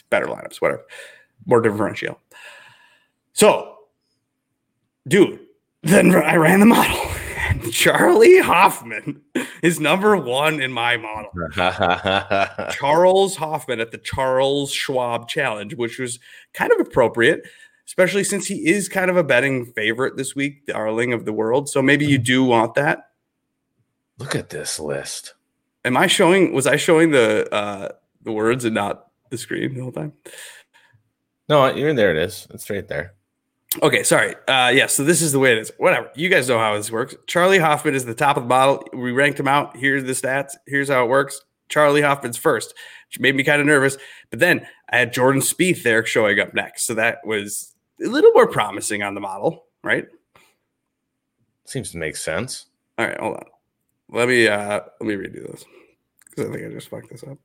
better 0.10 0.26
lineups, 0.26 0.58
whatever, 0.58 0.86
more 1.46 1.62
differential. 1.62 2.20
So, 3.34 3.76
dude, 5.08 5.40
then 5.84 6.14
I 6.16 6.36
ran 6.36 6.60
the 6.60 6.66
model. 6.66 6.98
And 7.50 7.72
Charley 7.72 8.40
Hoffman 8.40 9.22
is 9.64 9.80
number 9.80 10.18
one 10.18 10.60
in 10.60 10.72
my 10.72 10.98
model. 10.98 11.32
Charles 12.72 13.38
Hoffman 13.38 13.80
at 13.80 13.92
the 13.92 13.98
Charles 14.00 14.74
Schwab 14.74 15.30
Challenge, 15.30 15.74
which 15.76 15.98
was 15.98 16.20
kind 16.54 16.74
of 16.74 16.80
appropriate, 16.82 17.48
especially 17.86 18.26
since 18.26 18.48
he 18.48 18.68
is 18.68 18.90
kind 18.90 19.10
of 19.10 19.16
a 19.16 19.24
betting 19.24 19.66
favorite 19.68 20.18
this 20.18 20.36
week, 20.36 20.66
the 20.66 20.74
Arling 20.74 21.14
of 21.14 21.24
the 21.24 21.32
world. 21.32 21.70
So 21.70 21.82
maybe 21.82 22.06
you 22.06 22.18
do 22.18 22.44
want 22.44 22.74
that. 22.74 23.12
Look 24.18 24.36
at 24.36 24.50
this 24.50 24.78
list. 24.78 25.34
Am 25.86 25.96
I 25.96 26.08
showing? 26.08 26.54
Was 26.54 26.68
I 26.68 26.76
showing 26.76 27.12
the 27.12 27.48
uh, 27.54 27.90
the 28.28 28.34
words 28.34 28.66
and 28.66 28.76
not 28.76 29.08
the 29.32 29.38
screen 29.38 29.74
the 29.74 29.82
whole 29.82 29.92
time. 29.92 30.14
No, 31.50 31.74
you're 31.74 31.94
there. 31.94 32.12
It 32.12 32.18
is. 32.18 32.48
It's 32.52 32.70
right 32.70 32.88
there. 32.88 33.14
Okay, 33.82 34.04
sorry. 34.04 34.36
Uh, 34.48 34.70
yeah, 34.74 34.88
so 34.88 35.04
this 35.04 35.22
is 35.22 35.32
the 35.32 35.40
way 35.40 35.54
it 35.54 35.58
is. 35.58 35.72
Whatever. 35.78 36.10
You 36.16 36.30
guys 36.30 36.48
know 36.48 36.58
how 36.60 36.76
this 36.76 36.92
works. 36.92 37.16
Charlie 37.26 37.60
Hoffman 37.60 37.96
is 37.96 38.06
the 38.06 38.14
top 38.14 38.38
of 38.38 38.44
the 38.44 38.50
model. 38.50 38.84
We 38.94 39.12
ranked 39.12 39.40
him 39.40 39.48
out. 39.48 39.76
Here's 39.76 40.04
the 40.04 40.14
stats. 40.14 40.56
Here's 40.66 40.90
how 40.90 41.04
it 41.04 41.10
works. 41.10 41.42
Charlie 41.70 42.02
Hoffman's 42.02 42.38
first, 42.38 42.74
which 43.10 43.20
made 43.20 43.36
me 43.36 43.44
kind 43.44 43.60
of 43.60 43.68
nervous. 43.68 43.98
But 44.30 44.40
then 44.40 44.66
I 44.90 44.98
had 44.98 45.14
Jordan 45.14 45.42
Spieth 45.42 45.84
there 45.84 46.06
showing 46.06 46.40
up 46.40 46.54
next. 46.54 46.86
So 46.86 46.94
that 46.96 47.20
was 47.26 47.74
a 48.04 48.08
little 48.08 48.32
more 48.32 48.48
promising 48.48 49.04
on 49.04 49.16
the 49.16 49.22
model, 49.22 49.66
right? 49.84 50.06
Seems 51.66 51.92
to 51.92 51.98
make 51.98 52.16
sense. 52.16 52.68
All 52.98 53.06
right, 53.06 53.20
hold 53.20 53.36
on. 53.36 53.46
Let 54.10 54.30
me 54.30 54.48
uh 54.48 54.80
let 55.02 55.08
me 55.08 55.16
redo 55.16 55.52
this 55.52 55.66
because 56.30 56.50
I 56.50 56.54
think 56.54 56.66
I 56.66 56.74
just 56.74 56.88
fucked 56.88 57.10
this 57.10 57.24
up. 57.24 57.38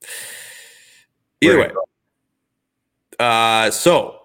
Either 1.42 1.58
way, 1.58 1.72
uh, 3.18 3.70
so 3.70 4.20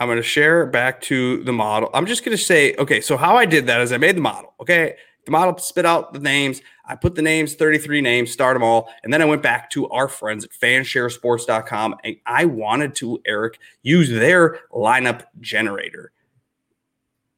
I'm 0.00 0.08
going 0.08 0.16
to 0.16 0.22
share 0.22 0.66
back 0.66 1.00
to 1.02 1.42
the 1.44 1.52
model. 1.52 1.90
I'm 1.92 2.06
just 2.06 2.24
going 2.24 2.36
to 2.36 2.42
say, 2.42 2.74
okay, 2.76 3.00
so 3.00 3.16
how 3.16 3.36
I 3.36 3.46
did 3.46 3.66
that 3.66 3.80
is 3.80 3.92
I 3.92 3.98
made 3.98 4.16
the 4.16 4.20
model. 4.20 4.54
Okay, 4.60 4.96
the 5.24 5.32
model 5.32 5.58
spit 5.58 5.84
out 5.84 6.12
the 6.12 6.20
names. 6.20 6.62
I 6.86 6.94
put 6.94 7.14
the 7.14 7.22
names, 7.22 7.54
33 7.54 8.00
names, 8.00 8.30
start 8.30 8.54
them 8.54 8.62
all, 8.62 8.88
and 9.02 9.12
then 9.12 9.20
I 9.20 9.26
went 9.26 9.42
back 9.42 9.70
to 9.70 9.88
our 9.90 10.08
friends 10.08 10.44
at 10.44 10.52
fansharesports.com 10.52 11.96
and 12.02 12.16
I 12.24 12.46
wanted 12.46 12.94
to 12.96 13.20
Eric 13.26 13.58
use 13.82 14.08
their 14.08 14.60
lineup 14.72 15.24
generator. 15.40 16.12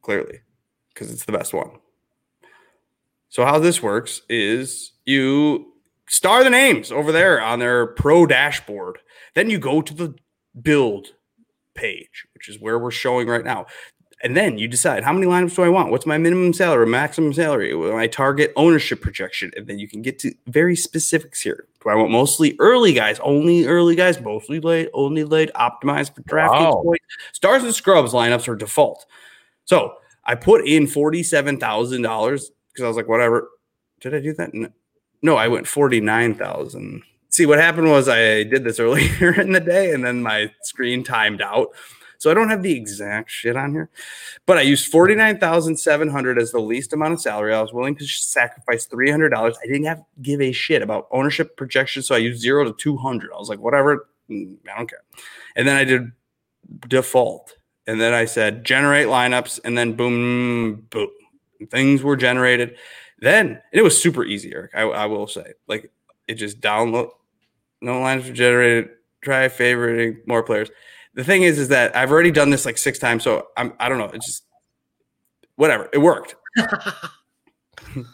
Clearly, 0.03 0.41
because 0.95 1.11
it's 1.11 1.25
the 1.25 1.33
best 1.33 1.53
one. 1.53 1.71
So 3.29 3.45
how 3.45 3.59
this 3.59 3.83
works 3.83 4.23
is 4.29 4.93
you 5.05 5.73
star 6.11 6.45
the 6.45 6.51
names 6.51 6.93
over 6.93 7.13
there 7.13 7.41
on 7.41 7.61
their 7.61 7.87
pro 7.87 8.27
dashboard. 8.27 8.99
Then 9.35 9.49
you 9.49 9.59
go 9.59 9.81
to 9.81 9.95
the 9.95 10.15
build 10.61 11.09
page, 11.75 12.27
which 12.35 12.49
is 12.49 12.61
where 12.61 12.79
we're 12.79 12.91
showing 12.91 13.29
right 13.29 13.45
now. 13.45 13.67
And 14.23 14.37
then 14.37 14.59
you 14.59 14.69
decide 14.69 15.03
how 15.03 15.15
many 15.15 15.27
lineups 15.27 15.57
do 15.57 15.63
I 15.63 15.71
want? 15.71 15.91
What's 15.91 16.05
my 16.05 16.19
minimum 16.19 16.53
salary, 16.53 16.87
maximum 16.87 17.33
salary, 17.33 17.73
my 17.75 18.07
target 18.07 18.53
ownership 18.55 19.01
projection? 19.01 19.51
And 19.57 19.67
then 19.67 19.79
you 19.79 19.89
can 19.89 20.03
get 20.03 20.19
to 20.19 20.35
very 20.47 20.77
specifics 20.77 21.41
here. 21.41 21.67
Do 21.83 21.89
I 21.89 21.95
want 21.95 22.11
mostly 22.11 22.55
early 22.59 22.93
guys, 22.93 23.19
only 23.21 23.65
early 23.65 23.97
guys, 23.97 24.21
mostly 24.21 24.61
late, 24.61 24.91
only 24.93 25.25
late, 25.25 25.51
optimized 25.55 26.15
for 26.15 26.21
draft 26.23 26.53
wow. 26.53 26.83
points? 26.85 27.05
Stars 27.33 27.65
and 27.65 27.75
scrubs 27.75 28.13
lineups 28.13 28.47
are 28.47 28.57
default. 28.57 29.07
So 29.65 29.95
I 30.25 30.35
put 30.35 30.67
in 30.67 30.85
$47,000 30.85 31.59
because 32.03 32.85
I 32.85 32.89
was 32.89 32.97
like, 32.97 33.09
whatever. 33.09 33.49
Did 34.01 34.15
I 34.15 34.21
do 34.21 34.35
that? 34.35 34.53
No, 34.53 34.69
no 35.23 35.37
I 35.37 35.49
went 35.49 35.67
49,000 35.67 37.03
see 37.31 37.47
what 37.47 37.59
happened 37.59 37.91
was 37.91 38.09
I 38.09 38.43
did 38.43 38.65
this 38.65 38.79
earlier 38.81 39.41
in 39.41 39.53
the 39.53 39.61
day 39.61 39.93
and 39.93 40.05
then 40.05 40.23
my 40.23 40.53
screen 40.63 41.03
timed 41.03 41.41
out. 41.41 41.69
So 42.19 42.31
I 42.31 42.35
don't 42.35 42.51
have 42.51 42.63
the 42.63 42.77
exact 42.77 43.31
shit 43.31 43.57
on 43.57 43.73
here, 43.73 43.89
but 44.45 44.59
I 44.59 44.61
used 44.61 44.93
49,700 44.93 46.39
as 46.39 46.53
the 46.53 46.61
least 46.61 46.93
amount 46.93 47.15
of 47.15 47.21
salary. 47.23 47.55
I 47.55 47.63
was 47.63 47.73
willing 47.73 47.97
to 47.97 48.07
sacrifice 48.07 48.87
$300. 48.87 49.33
I 49.33 49.67
didn't 49.67 49.87
have 49.87 50.03
give 50.21 50.43
a 50.43 50.53
shit 50.53 50.83
about 50.83 51.09
ownership 51.13 51.57
projection. 51.57 52.03
So 52.03 52.15
I 52.15 52.19
used 52.19 52.43
zero 52.43 52.65
to 52.65 52.75
200. 52.75 53.31
I 53.33 53.39
was 53.39 53.49
like, 53.49 53.61
whatever. 53.61 54.07
Mm, 54.29 54.57
I 54.71 54.77
don't 54.77 54.91
care. 54.91 55.03
And 55.57 55.67
then 55.67 55.79
I 55.79 55.85
did 55.85 56.13
default. 56.89 57.57
And 57.87 57.99
then 57.99 58.13
I 58.13 58.27
said 58.27 58.65
generate 58.65 59.07
lineups 59.07 59.59
and 59.65 59.79
then 59.79 59.95
boom, 59.95 60.87
boom. 60.91 61.09
Things 61.71 62.03
were 62.03 62.17
generated. 62.17 62.77
Then 63.21 63.61
it 63.73 63.83
was 63.83 64.01
super 64.01 64.25
easy, 64.25 64.53
Eric. 64.55 64.73
I, 64.75 64.83
I 64.83 65.07
will 65.07 65.27
say, 65.27 65.53
like 65.69 65.91
it 66.27 66.35
just 66.35 66.61
download 66.61 67.11
no 67.81 68.01
lines 68.01 68.27
were 68.27 68.33
generated. 68.35 68.91
Try 69.23 69.49
favoriting 69.49 70.27
more 70.27 70.43
players. 70.43 70.71
The 71.15 71.25
thing 71.25 71.43
is, 71.43 71.59
is 71.59 71.69
that 71.69 71.95
I've 71.97 72.11
already 72.11 72.31
done 72.31 72.51
this 72.51 72.65
like 72.65 72.79
six 72.79 72.99
times, 72.99 73.25
so 73.25 73.49
I'm 73.57 73.75
I 73.79 73.89
don't 73.89 73.99
know. 73.99 74.11
It's 74.13 74.27
just 74.27 74.45
whatever. 75.57 75.89
It 75.93 75.99
worked. 75.99 76.37
so 76.57 78.05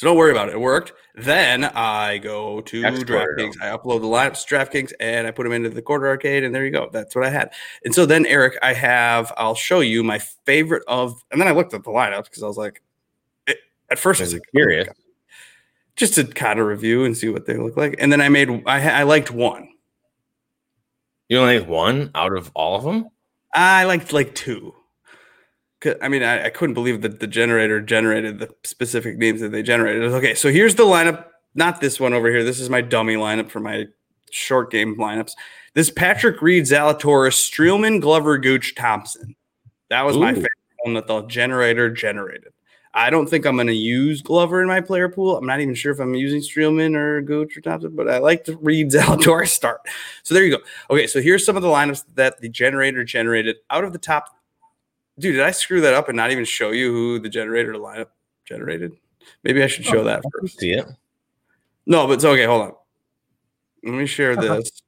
don't 0.00 0.16
worry 0.16 0.32
about 0.32 0.48
it. 0.48 0.54
It 0.54 0.60
worked. 0.60 0.92
Then 1.14 1.64
I 1.64 2.18
go 2.18 2.60
to 2.62 2.82
DraftKings. 2.82 3.54
I 3.60 3.76
upload 3.76 4.00
the 4.00 4.06
lineups 4.06 4.46
to 4.46 4.54
DraftKings 4.54 4.92
and 5.00 5.26
I 5.26 5.30
put 5.30 5.44
them 5.44 5.52
into 5.52 5.70
the 5.70 5.82
quarter 5.82 6.08
arcade, 6.08 6.44
and 6.44 6.54
there 6.54 6.64
you 6.64 6.70
go. 6.70 6.88
That's 6.92 7.14
what 7.14 7.24
I 7.24 7.30
had. 7.30 7.52
And 7.84 7.94
so 7.94 8.04
then, 8.04 8.26
Eric, 8.26 8.58
I 8.62 8.74
have. 8.74 9.32
I'll 9.36 9.54
show 9.54 9.80
you 9.80 10.02
my 10.02 10.18
favorite 10.18 10.82
of. 10.88 11.22
And 11.30 11.40
then 11.40 11.48
I 11.48 11.52
looked 11.52 11.72
at 11.74 11.84
the 11.84 11.90
lineups 11.90 12.24
because 12.24 12.42
I 12.42 12.46
was 12.46 12.58
like, 12.58 12.74
it, 12.74 12.82
at 13.90 13.98
first 13.98 14.20
I 14.20 14.24
was 14.24 14.32
like, 14.34 14.42
curious. 14.54 14.88
Oh 14.90 14.94
just 16.00 16.14
to 16.14 16.24
kind 16.24 16.58
of 16.58 16.66
review 16.66 17.04
and 17.04 17.16
see 17.16 17.28
what 17.28 17.46
they 17.46 17.56
look 17.56 17.76
like. 17.76 17.94
And 17.98 18.10
then 18.10 18.20
I 18.20 18.28
made 18.30 18.48
I, 18.66 19.00
I 19.00 19.02
liked 19.04 19.30
one. 19.30 19.68
You 21.28 21.38
only 21.38 21.60
like 21.60 21.68
one 21.68 22.10
out 22.14 22.34
of 22.36 22.50
all 22.54 22.74
of 22.74 22.84
them? 22.84 23.08
I 23.54 23.84
liked 23.84 24.12
like 24.12 24.34
two. 24.34 24.74
I 26.02 26.08
mean, 26.08 26.22
I, 26.22 26.46
I 26.46 26.50
couldn't 26.50 26.74
believe 26.74 27.02
that 27.02 27.20
the 27.20 27.26
generator 27.26 27.80
generated 27.80 28.38
the 28.38 28.50
specific 28.64 29.16
names 29.16 29.40
that 29.40 29.50
they 29.50 29.62
generated. 29.62 30.04
Okay, 30.12 30.34
so 30.34 30.50
here's 30.50 30.74
the 30.74 30.84
lineup. 30.84 31.26
Not 31.54 31.80
this 31.80 32.00
one 32.00 32.12
over 32.12 32.28
here. 32.28 32.44
This 32.44 32.60
is 32.60 32.70
my 32.70 32.80
dummy 32.80 33.14
lineup 33.14 33.50
for 33.50 33.60
my 33.60 33.86
short 34.30 34.70
game 34.70 34.96
lineups. 34.96 35.32
This 35.74 35.90
Patrick 35.90 36.42
Reed, 36.42 36.64
Zalatoris, 36.64 37.50
Streelman, 37.50 38.00
Glover, 38.00 38.38
Gooch, 38.38 38.74
Thompson. 38.74 39.34
That 39.88 40.02
was 40.02 40.16
Ooh. 40.16 40.20
my 40.20 40.32
favorite 40.32 40.52
one 40.82 40.94
that 40.94 41.06
the 41.06 41.22
generator 41.22 41.90
generated. 41.90 42.52
I 42.92 43.10
don't 43.10 43.28
think 43.28 43.46
I'm 43.46 43.54
going 43.54 43.68
to 43.68 43.74
use 43.74 44.20
Glover 44.20 44.60
in 44.60 44.66
my 44.66 44.80
player 44.80 45.08
pool. 45.08 45.36
I'm 45.36 45.46
not 45.46 45.60
even 45.60 45.74
sure 45.74 45.92
if 45.92 46.00
I'm 46.00 46.14
using 46.14 46.40
Streelman 46.40 46.96
or 46.96 47.22
Gooch 47.22 47.56
or 47.56 47.60
Thompson, 47.60 47.94
but 47.94 48.10
I 48.10 48.18
like 48.18 48.44
to 48.44 48.56
Reed 48.56 48.90
Zalatoris 48.90 49.48
start. 49.50 49.80
So 50.24 50.34
there 50.34 50.44
you 50.44 50.56
go. 50.56 50.62
Okay, 50.90 51.06
so 51.06 51.20
here's 51.20 51.44
some 51.46 51.56
of 51.56 51.62
the 51.62 51.68
lineups 51.68 52.04
that 52.14 52.40
the 52.40 52.48
generator 52.48 53.04
generated 53.04 53.56
out 53.70 53.84
of 53.84 53.92
the 53.92 53.98
top. 53.98 54.36
Dude, 55.18 55.36
did 55.36 55.44
I 55.44 55.52
screw 55.52 55.80
that 55.82 55.94
up 55.94 56.08
and 56.08 56.16
not 56.16 56.32
even 56.32 56.44
show 56.44 56.70
you 56.70 56.92
who 56.92 57.20
the 57.20 57.28
generator 57.28 57.74
lineup 57.74 58.08
generated? 58.44 58.92
Maybe 59.44 59.62
I 59.62 59.68
should 59.68 59.84
show 59.84 60.00
oh, 60.00 60.04
that 60.04 60.22
first. 60.32 60.58
See 60.58 60.72
it? 60.72 60.86
No, 61.86 62.06
but 62.06 62.14
it's 62.14 62.24
okay. 62.24 62.44
Hold 62.44 62.62
on. 62.62 62.72
Let 63.84 63.94
me 63.94 64.06
share 64.06 64.34
this. 64.34 64.82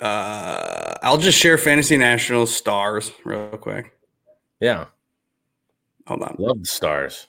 Uh, 0.00 0.94
I'll 1.02 1.18
just 1.18 1.38
share 1.38 1.58
Fantasy 1.58 1.96
National 1.96 2.46
stars 2.46 3.12
real 3.24 3.48
quick. 3.58 3.92
Yeah. 4.60 4.86
Hold 6.06 6.22
on. 6.22 6.36
Love 6.38 6.60
the 6.60 6.66
stars 6.66 7.26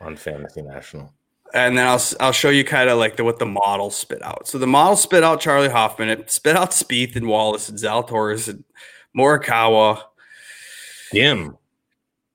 on 0.00 0.16
Fantasy 0.16 0.62
National. 0.62 1.12
And 1.52 1.76
then 1.76 1.86
I'll 1.86 2.02
I'll 2.20 2.32
show 2.32 2.50
you 2.50 2.64
kind 2.64 2.88
of 2.88 2.98
like 2.98 3.16
the, 3.16 3.24
what 3.24 3.38
the 3.38 3.46
model 3.46 3.90
spit 3.90 4.22
out. 4.22 4.46
So 4.46 4.58
the 4.58 4.66
model 4.66 4.96
spit 4.96 5.24
out 5.24 5.40
Charlie 5.40 5.68
Hoffman. 5.68 6.08
It 6.08 6.30
spit 6.30 6.56
out 6.56 6.70
Spieth 6.70 7.16
and 7.16 7.26
Wallace 7.26 7.68
and 7.68 7.78
Zalatoris 7.78 8.48
and 8.48 8.64
Morikawa. 9.16 10.02
Ghim. 11.12 11.56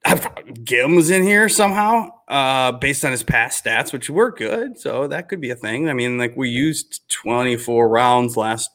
Ghim 0.05 0.95
was 0.95 1.09
in 1.09 1.23
here 1.23 1.49
somehow, 1.49 2.09
uh, 2.27 2.73
based 2.73 3.03
on 3.05 3.11
his 3.11 3.23
past 3.23 3.63
stats, 3.63 3.93
which 3.93 4.09
were 4.09 4.31
good. 4.31 4.77
So 4.77 5.07
that 5.07 5.29
could 5.29 5.41
be 5.41 5.49
a 5.49 5.55
thing. 5.55 5.89
I 5.89 5.93
mean, 5.93 6.17
like 6.17 6.35
we 6.35 6.49
used 6.49 7.01
24 7.09 7.87
rounds 7.87 8.35
last 8.37 8.69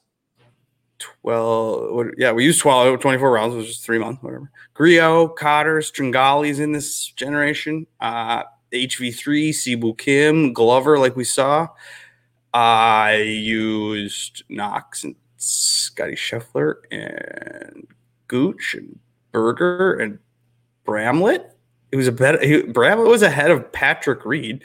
12 1.01 2.11
yeah 2.19 2.31
we 2.31 2.45
used 2.45 2.61
12 2.61 3.01
24 3.01 3.31
rounds 3.31 3.55
which 3.55 3.69
is 3.69 3.79
three 3.79 3.99
months 3.99 4.23
whatever 4.23 4.51
Grillo, 4.81 5.29
Cotter, 5.29 5.81
Stringali's 5.81 6.59
in 6.59 6.73
this 6.73 7.09
generation. 7.09 7.87
Uh, 8.01 8.45
HV3, 8.73 9.53
Si 9.53 9.77
Woo 9.77 9.93
Kim, 9.93 10.55
Glover, 10.55 10.99
like 10.99 11.17
we 11.17 11.25
saw. 11.25 11.69
I 12.55 13.17
used 13.17 14.43
Knox 14.49 15.05
and 15.05 15.17
Scotty 15.37 16.15
Scheffler 16.15 16.77
and 16.91 17.87
Gooch 18.27 18.75
and 18.75 18.99
Berger 19.33 20.01
and 20.01 20.19
Bramlett. 20.85 21.55
It 21.93 21.97
was 21.97 22.09
a 22.09 22.13
better 22.13 22.43
he, 22.43 22.63
Bramlett 22.63 23.07
was 23.07 23.21
ahead 23.21 23.51
of 23.51 23.71
Patrick 23.73 24.25
Reed. 24.25 24.65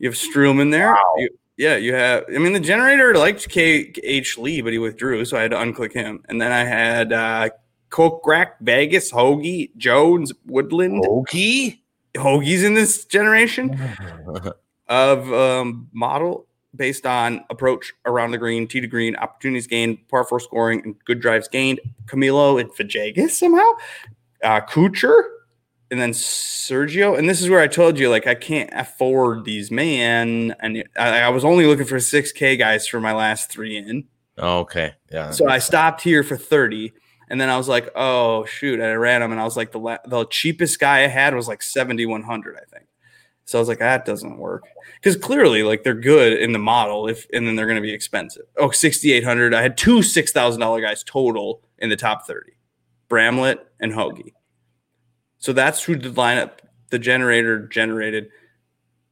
You 0.00 0.08
have 0.10 0.18
Stroom 0.18 0.60
in 0.60 0.68
there. 0.68 0.92
Wow. 0.92 1.14
You, 1.16 1.30
yeah, 1.56 1.76
you 1.76 1.94
have. 1.94 2.24
I 2.34 2.38
mean, 2.38 2.52
the 2.52 2.60
generator 2.60 3.14
liked 3.16 3.48
K 3.48 3.92
H 4.02 4.38
Lee, 4.38 4.60
but 4.60 4.72
he 4.72 4.78
withdrew, 4.78 5.24
so 5.24 5.38
I 5.38 5.42
had 5.42 5.52
to 5.52 5.56
unclick 5.56 5.92
him. 5.92 6.22
And 6.28 6.40
then 6.40 6.52
I 6.52 6.64
had 6.64 7.12
uh, 7.12 7.48
Kokrak, 7.90 8.52
Vegas, 8.60 9.10
Hoge, 9.10 9.70
Jones, 9.76 10.32
Woodland. 10.46 11.04
Hoge? 11.04 11.78
Hoge's 12.16 12.62
in 12.62 12.74
this 12.74 13.04
generation 13.04 13.78
of 14.88 15.32
um, 15.32 15.88
model 15.92 16.46
based 16.74 17.06
on 17.06 17.44
approach 17.50 17.92
around 18.04 18.32
the 18.32 18.38
green, 18.38 18.68
tee 18.68 18.80
to 18.80 18.86
green, 18.86 19.16
opportunities 19.16 19.66
gained, 19.66 20.06
par 20.08 20.24
four 20.24 20.40
scoring, 20.40 20.82
and 20.84 20.94
good 21.04 21.20
drives 21.20 21.48
gained. 21.48 21.80
Camilo 22.06 22.60
and 22.60 22.70
Villegas 22.70 23.30
somehow. 23.30 23.70
Uh, 24.42 24.60
Kuchar, 24.60 25.22
and 25.90 26.00
then 26.00 26.12
Sergio. 26.12 27.18
And 27.18 27.28
this 27.28 27.40
is 27.40 27.48
where 27.48 27.60
I 27.60 27.66
told 27.66 27.98
you, 27.98 28.10
like, 28.10 28.26
I 28.26 28.34
can't 28.34 28.70
afford 28.72 29.44
these 29.44 29.70
man. 29.70 30.54
And 30.60 30.84
I, 30.98 31.20
I 31.20 31.28
was 31.28 31.44
only 31.44 31.66
looking 31.66 31.86
for 31.86 31.96
6K 31.96 32.58
guys 32.58 32.86
for 32.86 33.00
my 33.00 33.12
last 33.12 33.50
three 33.50 33.76
in. 33.76 34.04
Oh, 34.38 34.60
okay. 34.60 34.94
Yeah. 35.10 35.30
So 35.30 35.48
I 35.48 35.58
stopped 35.58 36.02
here 36.02 36.22
for 36.22 36.36
30. 36.36 36.92
And 37.28 37.40
then 37.40 37.48
I 37.48 37.56
was 37.56 37.68
like, 37.68 37.90
oh 37.96 38.44
shoot! 38.44 38.74
And 38.78 38.88
I 38.88 38.92
ran 38.92 39.20
them, 39.20 39.32
and 39.32 39.40
I 39.40 39.44
was 39.44 39.56
like, 39.56 39.72
the 39.72 39.80
la- 39.80 39.98
the 40.06 40.26
cheapest 40.26 40.78
guy 40.78 41.02
I 41.02 41.08
had 41.08 41.34
was 41.34 41.48
like 41.48 41.60
seventy 41.60 42.06
one 42.06 42.22
hundred, 42.22 42.56
I 42.56 42.64
think. 42.72 42.86
So 43.46 43.58
I 43.58 43.60
was 43.60 43.68
like, 43.68 43.78
that 43.78 44.04
doesn't 44.04 44.38
work 44.38 44.64
because 45.00 45.16
clearly, 45.16 45.62
like 45.62 45.82
they're 45.82 45.94
good 45.94 46.34
in 46.34 46.52
the 46.52 46.58
model, 46.58 47.08
if 47.08 47.26
and 47.32 47.46
then 47.46 47.56
they're 47.56 47.66
going 47.66 47.76
to 47.76 47.82
be 47.82 47.92
expensive. 47.92 48.44
Oh, 48.56 48.70
6800 48.70 49.54
I 49.54 49.62
had 49.62 49.76
two 49.76 50.02
six 50.02 50.30
thousand 50.30 50.60
dollar 50.60 50.80
guys 50.80 51.02
total 51.02 51.62
in 51.78 51.88
the 51.88 51.96
top 51.96 52.26
thirty, 52.26 52.52
Bramlett 53.08 53.66
and 53.80 53.92
Hoge. 53.92 54.32
So 55.46 55.52
that's 55.52 55.80
who 55.84 55.94
the 55.94 56.08
lineup, 56.10 56.58
the 56.90 56.98
generator 56.98 57.68
generated, 57.68 58.30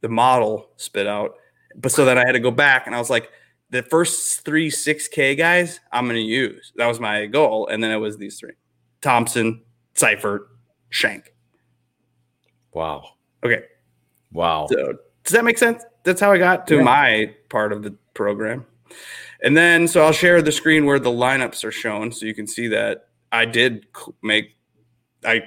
the 0.01 0.09
model 0.09 0.67
spit 0.75 1.07
out. 1.07 1.35
But 1.77 1.93
so 1.93 2.03
then 2.03 2.17
I 2.17 2.25
had 2.25 2.33
to 2.33 2.41
go 2.41 2.51
back, 2.51 2.87
and 2.87 2.93
I 2.93 2.99
was 2.99 3.09
like 3.09 3.29
the 3.69 3.83
first 3.83 4.43
three 4.43 4.69
6K 4.69 5.37
guys 5.37 5.79
I'm 5.93 6.03
going 6.03 6.17
to 6.17 6.21
use. 6.21 6.73
That 6.75 6.87
was 6.87 6.99
my 6.99 7.25
goal. 7.27 7.67
And 7.67 7.81
then 7.81 7.89
it 7.91 7.99
was 7.99 8.17
these 8.17 8.37
three 8.37 8.51
Thompson, 9.01 9.63
Seiffert, 9.95 10.47
Schenk. 10.89 11.33
Wow. 12.73 13.11
Okay. 13.41 13.63
Wow. 14.33 14.67
So 14.69 14.93
does 15.23 15.31
that 15.31 15.45
make 15.45 15.57
sense? 15.57 15.85
That's 16.03 16.19
how 16.19 16.33
I 16.33 16.37
got 16.37 16.67
to 16.67 16.75
Yeah. 16.75 16.83
my 16.83 17.33
part 17.47 17.71
of 17.71 17.81
the 17.81 17.95
program. 18.13 18.65
And 19.41 19.55
then, 19.55 19.87
so 19.87 20.03
I'll 20.03 20.11
share 20.11 20.41
the 20.41 20.51
screen 20.51 20.85
where 20.85 20.99
the 20.99 21.11
lineups 21.11 21.63
are 21.63 21.71
shown, 21.71 22.11
so 22.11 22.25
you 22.25 22.35
can 22.35 22.45
see 22.45 22.67
that 22.67 23.07
I 23.31 23.45
did 23.45 23.87
make. 24.21 24.57
I 25.23 25.43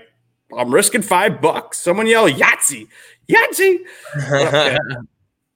I'm 0.57 0.73
risking 0.73 1.03
five 1.03 1.41
bucks. 1.41 1.79
Someone 1.79 2.07
yell 2.07 2.29
Yahtzee, 2.29 2.89
Yahtzee. 3.29 3.79
Okay. 4.17 4.79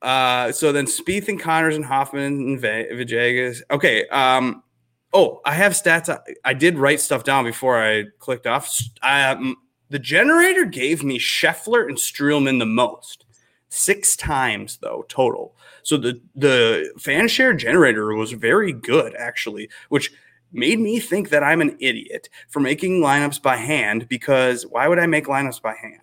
Uh, 0.02 0.50
so 0.50 0.72
then 0.72 0.84
Spieth 0.86 1.28
and 1.28 1.40
Conners 1.40 1.76
and 1.76 1.84
Hoffman 1.84 2.24
and 2.24 2.60
Villegas. 2.60 3.62
Okay. 3.70 4.06
Um, 4.08 4.64
oh, 5.12 5.40
I 5.44 5.54
have 5.54 5.72
stats. 5.72 6.08
I, 6.08 6.18
I 6.44 6.54
did 6.54 6.76
write 6.76 7.00
stuff 7.00 7.22
down 7.22 7.44
before 7.44 7.80
I 7.80 8.06
clicked 8.18 8.48
off. 8.48 8.76
Um, 9.02 9.56
the 9.90 9.98
generator 9.98 10.64
gave 10.64 11.04
me 11.04 11.18
Scheffler 11.18 11.86
and 11.86 11.96
Streelman 11.96 12.58
the 12.58 12.66
most, 12.66 13.26
six 13.68 14.16
times 14.16 14.78
though 14.78 15.04
total. 15.08 15.54
So 15.82 15.96
the 15.96 16.20
the 16.34 16.92
fan 16.98 17.28
share 17.28 17.54
generator 17.54 18.14
was 18.14 18.32
very 18.32 18.72
good 18.72 19.14
actually, 19.16 19.68
which 19.88 20.12
made 20.52 20.78
me 20.78 21.00
think 21.00 21.30
that 21.30 21.42
I'm 21.42 21.60
an 21.60 21.76
idiot 21.80 22.28
for 22.48 22.60
making 22.60 23.00
lineups 23.00 23.40
by 23.42 23.56
hand 23.56 24.08
because 24.08 24.64
why 24.66 24.88
would 24.88 24.98
I 24.98 25.06
make 25.06 25.26
lineups 25.26 25.60
by 25.62 25.74
hand? 25.74 25.98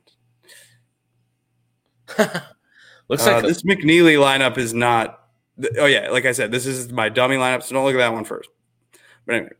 Looks 3.07 3.25
Uh, 3.25 3.33
like 3.33 3.43
this 3.43 3.63
McNealy 3.63 4.17
lineup 4.17 4.57
is 4.57 4.73
not. 4.73 5.19
th- 5.61 5.73
Oh 5.79 5.85
yeah, 5.85 6.09
like 6.09 6.25
I 6.25 6.31
said, 6.31 6.51
this 6.51 6.65
is 6.65 6.91
my 6.91 7.09
dummy 7.09 7.35
lineup. 7.37 7.63
So 7.63 7.73
don't 7.75 7.85
look 7.85 7.95
at 7.95 7.99
that 7.99 8.13
one 8.13 8.25
first. 8.25 8.49
But 9.25 9.35
anyway, 9.35 9.51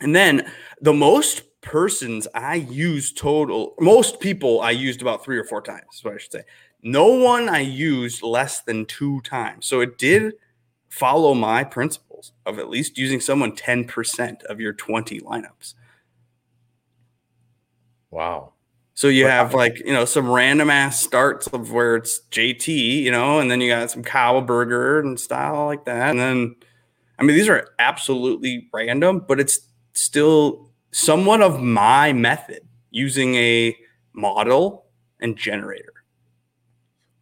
and 0.00 0.14
then 0.14 0.50
the 0.80 0.92
most 0.92 1.42
persons 1.60 2.26
I 2.34 2.54
used 2.56 3.18
total, 3.18 3.74
most 3.80 4.18
people 4.20 4.60
I 4.60 4.70
used 4.70 5.02
about 5.02 5.24
three 5.24 5.38
or 5.38 5.44
four 5.44 5.62
times. 5.62 5.84
Is 5.94 6.04
what 6.04 6.14
I 6.14 6.18
should 6.18 6.32
say. 6.32 6.42
No 6.82 7.06
one 7.08 7.48
I 7.48 7.60
used 7.60 8.22
less 8.22 8.62
than 8.62 8.86
two 8.86 9.20
times. 9.20 9.66
So 9.66 9.80
it 9.80 9.98
did 9.98 10.34
follow 10.88 11.34
my 11.34 11.62
of 12.46 12.58
at 12.58 12.68
least 12.70 12.98
using 12.98 13.20
someone 13.20 13.54
ten 13.54 13.84
percent 13.84 14.42
of 14.44 14.60
your 14.60 14.72
twenty 14.72 15.20
lineups. 15.20 15.74
wow. 18.10 18.52
So 18.94 19.08
you 19.08 19.26
Wow. 19.26 19.30
have 19.30 19.54
like 19.54 19.78
you 19.80 19.92
know 19.92 20.04
some 20.04 20.30
random 20.30 20.68
ass 20.70 21.00
starts 21.00 21.46
of 21.48 21.72
where 21.72 21.96
it's 21.96 22.20
JT, 22.30 22.68
you 23.02 23.10
know, 23.10 23.40
and 23.40 23.50
then 23.50 23.60
you 23.60 23.68
got 23.70 23.90
some 23.90 24.02
Kyle 24.02 24.40
Burger 24.42 25.00
and 25.00 25.18
style 25.18 25.66
like 25.66 25.84
that, 25.86 26.10
and 26.10 26.20
then 26.20 26.56
I 27.18 27.22
mean 27.24 27.36
these 27.36 27.48
are 27.48 27.68
absolutely 27.78 28.68
random, 28.72 29.24
but 29.26 29.40
it's 29.40 29.60
still 29.94 30.70
somewhat 30.92 31.42
of 31.42 31.60
my 31.62 32.12
method 32.12 32.62
using 32.90 33.34
a 33.36 33.76
model 34.12 34.86
and 35.20 35.36
generator. 35.36 35.99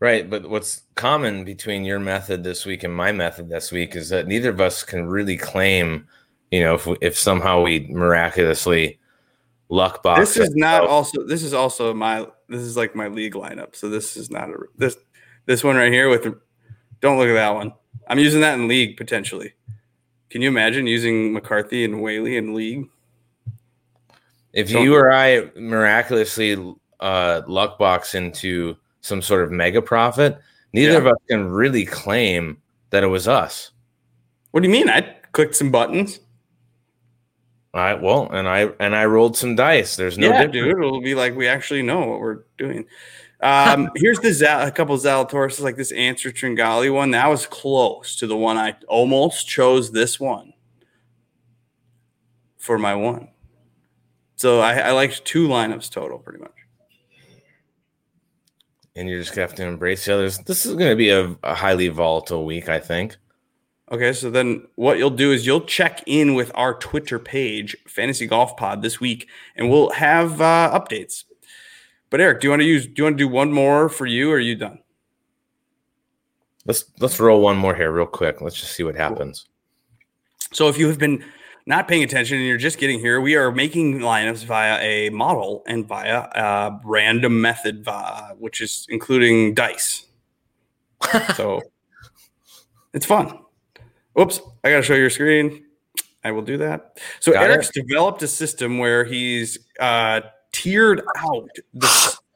Right, 0.01 0.31
but 0.31 0.49
what's 0.49 0.83
common 0.95 1.45
between 1.45 1.85
your 1.85 1.99
method 1.99 2.45
this 2.45 2.65
week 2.65 2.85
and 2.85 2.95
my 2.95 3.11
method 3.11 3.49
this 3.49 3.73
week 3.73 3.97
is 3.97 4.09
that 4.11 4.29
neither 4.29 4.51
of 4.51 4.61
us 4.61 4.85
can 4.85 5.09
really 5.09 5.37
claim, 5.37 6.07
you 6.53 6.61
know, 6.61 6.75
if 6.75 6.87
we, 6.87 6.97
if 7.01 7.19
somehow 7.19 7.63
we 7.63 7.89
miraculously 7.91 9.01
luck 9.71 10.03
box. 10.05 10.21
this 10.21 10.37
is 10.37 10.55
not 10.55 10.83
ourselves- 10.83 10.93
also 11.17 11.27
this 11.27 11.43
is 11.43 11.53
also 11.53 11.93
my 11.93 12.27
this 12.49 12.61
is 12.63 12.77
like 12.77 12.95
my 12.95 13.09
league 13.09 13.35
lineup. 13.35 13.75
So 13.75 13.89
this 13.89 14.17
is 14.17 14.31
not 14.31 14.49
a 14.51 14.57
this 14.77 14.97
this 15.47 15.65
one 15.65 15.75
right 15.77 15.93
here 15.93 16.09
with 16.09 16.33
don't 17.01 17.19
look 17.19 17.29
at 17.29 17.35
that 17.35 17.55
one. 17.55 17.73
I'm 18.09 18.19
using 18.21 18.41
that 18.43 18.55
in 18.55 18.69
league 18.69 18.97
potentially. 18.97 19.53
Can 20.31 20.43
you 20.43 20.49
imagine 20.49 20.87
using 20.87 21.33
McCarthy 21.33 21.85
and 21.85 22.01
Whaley 22.03 22.37
in 22.37 22.55
league? 22.55 22.89
If 24.53 24.71
Don't- 24.71 24.85
you 24.85 24.95
or 24.95 25.13
I 25.13 25.51
miraculously 25.57 26.57
uh, 27.01 27.43
luck 27.47 27.79
box 27.79 28.15
into 28.15 28.77
some 29.01 29.23
sort 29.23 29.43
of 29.43 29.51
mega 29.51 29.81
profit, 29.83 30.39
neither 30.73 30.93
Yeah. 30.93 30.99
of 30.99 31.07
us 31.07 31.19
can 31.29 31.49
really 31.49 31.85
claim 31.85 32.59
that 32.91 33.03
it 33.03 33.09
was 33.09 33.29
us. 33.29 33.71
What 34.51 34.63
do 34.63 34.69
you 34.69 34.73
mean? 34.73 34.89
I 34.89 35.03
clicked 35.33 35.57
some 35.57 35.71
buttons. 35.71 36.21
All 37.75 37.83
right. 37.83 38.01
Well, 38.01 38.29
and 38.33 38.49
I 38.49 38.71
and 38.81 38.97
I 38.97 39.05
rolled 39.05 39.37
some 39.37 39.55
dice. 39.55 39.95
There's 39.95 40.17
no 40.19 40.29
yeah, 40.29 40.47
difference. 40.47 40.53
dude. 40.53 40.79
It'll 40.79 41.01
be 41.03 41.15
like 41.15 41.37
we 41.37 41.47
actually 41.47 41.83
know 41.83 42.01
what 42.07 42.19
we're 42.21 42.45
doing. 42.57 42.87
Um, 43.41 43.91
here's 43.97 44.19
the 44.21 44.33
Zal- 44.33 44.67
a 44.67 44.71
couple 44.73 44.97
Zalatoris, 44.97 45.61
like 45.61 45.77
this 45.77 45.93
Ancer 45.93 46.31
Tringali 46.33 46.93
one. 46.93 47.11
That 47.11 47.29
was 47.29 47.47
close 47.47 48.17
to 48.17 48.27
the 48.27 48.37
one 48.37 48.57
I 48.57 48.75
almost 48.89 49.47
chose. 49.47 49.93
This 49.93 50.19
one 50.19 50.55
for 52.57 52.79
my 52.79 52.95
one. 52.95 53.29
So 54.37 54.61
I, 54.61 54.75
I 54.79 54.91
liked 54.93 55.25
two 55.25 55.47
lineups 55.47 55.91
total, 55.91 56.19
pretty 56.19 56.39
much. 56.41 56.53
And 58.99 59.09
you're 59.09 59.21
just 59.21 59.31
gonna 59.31 59.47
have 59.47 59.55
to 59.57 59.65
embrace 59.65 60.05
the 60.05 60.15
others. 60.15 60.39
This 60.39 60.67
is 60.67 60.75
going 60.75 60.91
to 60.91 60.97
be 60.97 61.11
a, 61.11 61.37
a 61.45 61.55
highly 61.55 61.87
volatile 61.87 62.45
week, 62.45 62.69
I 62.69 62.81
think. 62.81 63.17
Okay, 63.93 64.13
so 64.13 64.29
then 64.29 64.67
what 64.75 64.99
you'll 64.99 65.11
do 65.11 65.31
is 65.31 65.47
you'll 65.47 65.61
check 65.61 66.03
in 66.05 66.35
with 66.35 66.51
our 66.55 66.75
Twitter 66.75 67.19
page, 67.19 67.77
Fantasy 67.87 68.27
Golf 68.27 68.57
Pod, 68.57 68.83
this 68.83 68.99
week, 68.99 69.29
and 69.57 69.71
we'll 69.71 69.91
have 69.91 70.41
uh, 70.41 70.79
updates. 70.79 71.25
But 72.11 72.21
Eric, 72.21 72.41
do 72.41 72.47
you 72.47 72.51
want 72.51 72.63
to 72.63 72.67
use? 72.67 72.87
Do 72.87 72.93
you 72.97 73.05
want 73.05 73.17
to 73.17 73.25
do 73.25 73.29
one 73.29 73.53
more 73.53 73.89
for 73.89 74.05
you, 74.05 74.31
or 74.33 74.35
are 74.35 74.41
you 74.41 74.57
done? 74.57 74.81
Let's 76.67 76.85
let's 76.99 77.21
roll 77.21 77.41
one 77.41 77.57
more 77.57 77.75
here 77.75 77.93
real 77.93 78.05
quick. 78.07 78.41
Let's 78.41 78.57
just 78.57 78.73
see 78.73 78.83
what 78.83 78.97
happens. 78.97 79.47
So 80.53 80.69
if 80.69 80.77
you 80.77 80.89
have 80.89 80.99
been 80.99 81.25
not 81.69 81.87
paying 81.87 82.03
attention 82.03 82.39
and 82.39 82.47
you're 82.47 82.57
just 82.57 82.79
getting 82.79 82.99
here, 82.99 83.21
we 83.21 83.37
are 83.37 83.53
making 83.53 83.99
lineups 83.99 84.43
via 84.47 84.81
a 84.81 85.11
model 85.11 85.63
and 85.67 85.87
via 85.87 86.21
a 86.21 86.81
random 86.83 87.43
method, 87.43 87.87
which 88.39 88.63
is 88.63 88.87
including 88.89 89.53
dice. 89.53 90.07
so 91.35 91.61
it's 92.95 93.05
fun. 93.05 93.39
Oops, 94.19 94.41
I 94.65 94.71
got 94.71 94.77
to 94.79 94.83
show 94.83 94.95
your 94.95 95.11
screen. 95.11 95.67
I 96.25 96.31
will 96.31 96.43
do 96.43 96.57
that. 96.57 96.99
So 97.21 97.33
Got 97.33 97.45
Eric's 97.45 97.71
developed 97.71 98.23
a 98.23 98.29
system 98.29 98.79
where 98.79 99.05
he's 99.05 99.59
uh, 99.79 100.23
tiered 100.53 101.03
out 101.19 101.51
the. 101.75 102.17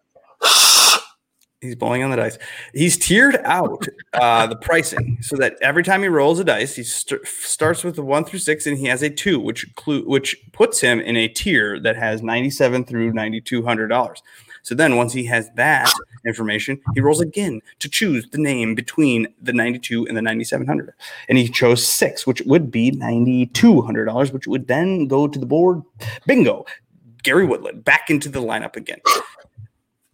He's 1.62 1.76
blowing 1.76 2.02
on 2.02 2.10
the 2.10 2.16
dice. 2.16 2.38
He's 2.74 2.98
tiered 2.98 3.36
out 3.44 3.86
uh, 4.14 4.48
the 4.48 4.56
pricing 4.56 5.18
so 5.20 5.36
that 5.36 5.56
every 5.62 5.84
time 5.84 6.02
he 6.02 6.08
rolls 6.08 6.40
a 6.40 6.44
dice, 6.44 6.74
he 6.74 6.82
st- 6.82 7.24
starts 7.24 7.84
with 7.84 7.96
a 7.98 8.02
one 8.02 8.24
through 8.24 8.40
six, 8.40 8.66
and 8.66 8.76
he 8.76 8.86
has 8.86 9.00
a 9.00 9.08
two, 9.08 9.38
which 9.38 9.62
include 9.62 10.08
which 10.08 10.36
puts 10.50 10.80
him 10.80 10.98
in 10.98 11.16
a 11.16 11.28
tier 11.28 11.78
that 11.78 11.94
has 11.94 12.20
ninety 12.20 12.50
seven 12.50 12.84
through 12.84 13.12
ninety 13.12 13.40
two 13.40 13.62
hundred 13.62 13.86
dollars. 13.86 14.24
So 14.64 14.74
then, 14.74 14.96
once 14.96 15.12
he 15.12 15.24
has 15.26 15.50
that 15.54 15.92
information, 16.26 16.80
he 16.94 17.00
rolls 17.00 17.20
again 17.20 17.60
to 17.78 17.88
choose 17.88 18.28
the 18.30 18.38
name 18.38 18.74
between 18.74 19.28
the 19.40 19.52
ninety 19.52 19.78
two 19.78 20.04
and 20.08 20.16
the 20.16 20.22
ninety 20.22 20.42
seven 20.42 20.66
hundred, 20.66 20.94
and 21.28 21.38
he 21.38 21.48
chose 21.48 21.86
six, 21.86 22.26
which 22.26 22.42
would 22.44 22.72
be 22.72 22.90
ninety 22.90 23.46
two 23.46 23.82
hundred 23.82 24.06
dollars, 24.06 24.32
which 24.32 24.48
would 24.48 24.66
then 24.66 25.06
go 25.06 25.28
to 25.28 25.38
the 25.38 25.46
board. 25.46 25.80
Bingo. 26.26 26.66
Gary 27.24 27.46
Woodland 27.46 27.84
back 27.84 28.10
into 28.10 28.28
the 28.28 28.40
lineup 28.40 28.74
again. 28.74 28.98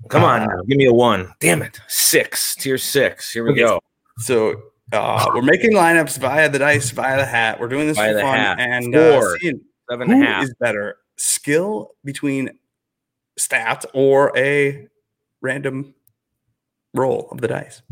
Come 0.08 0.24
on, 0.24 0.42
Uh, 0.42 0.46
now. 0.46 0.62
give 0.62 0.78
me 0.78 0.86
a 0.86 0.92
one. 0.92 1.32
Damn 1.40 1.62
it, 1.62 1.80
six 1.88 2.54
tier 2.56 2.78
six. 2.78 3.32
Here 3.32 3.44
we 3.44 3.50
Okay. 3.52 3.60
go. 3.62 3.80
So 4.18 4.60
uh, 4.92 5.26
we're 5.34 5.42
making 5.42 5.72
lineups 5.72 6.18
via 6.18 6.48
the 6.48 6.58
dice, 6.58 6.90
via 6.90 7.16
the 7.18 7.26
hat. 7.26 7.60
We're 7.60 7.68
doing 7.68 7.86
this 7.86 7.96
Via 7.96 8.08
for 8.10 8.14
the 8.14 8.20
fun 8.22 8.34
hat. 8.38 8.58
and 8.60 8.94
uh, 8.94 9.12
Four. 9.20 9.38
seeing 9.38 9.60
Seven 9.90 10.10
and 10.10 10.22
a 10.22 10.26
half. 10.26 10.44
is 10.44 10.54
better, 10.60 10.96
skill 11.16 11.92
between 12.04 12.50
stats 13.38 13.84
or 13.94 14.32
a 14.36 14.86
random 15.40 15.94
roll 16.94 17.28
of 17.30 17.40
the 17.40 17.48
dice. 17.48 17.82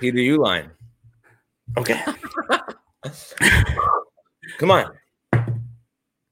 Peter 0.00 0.18
Uihlein. 0.18 0.70
Okay. 1.78 2.00
Come 4.58 4.70
on. 4.70 4.92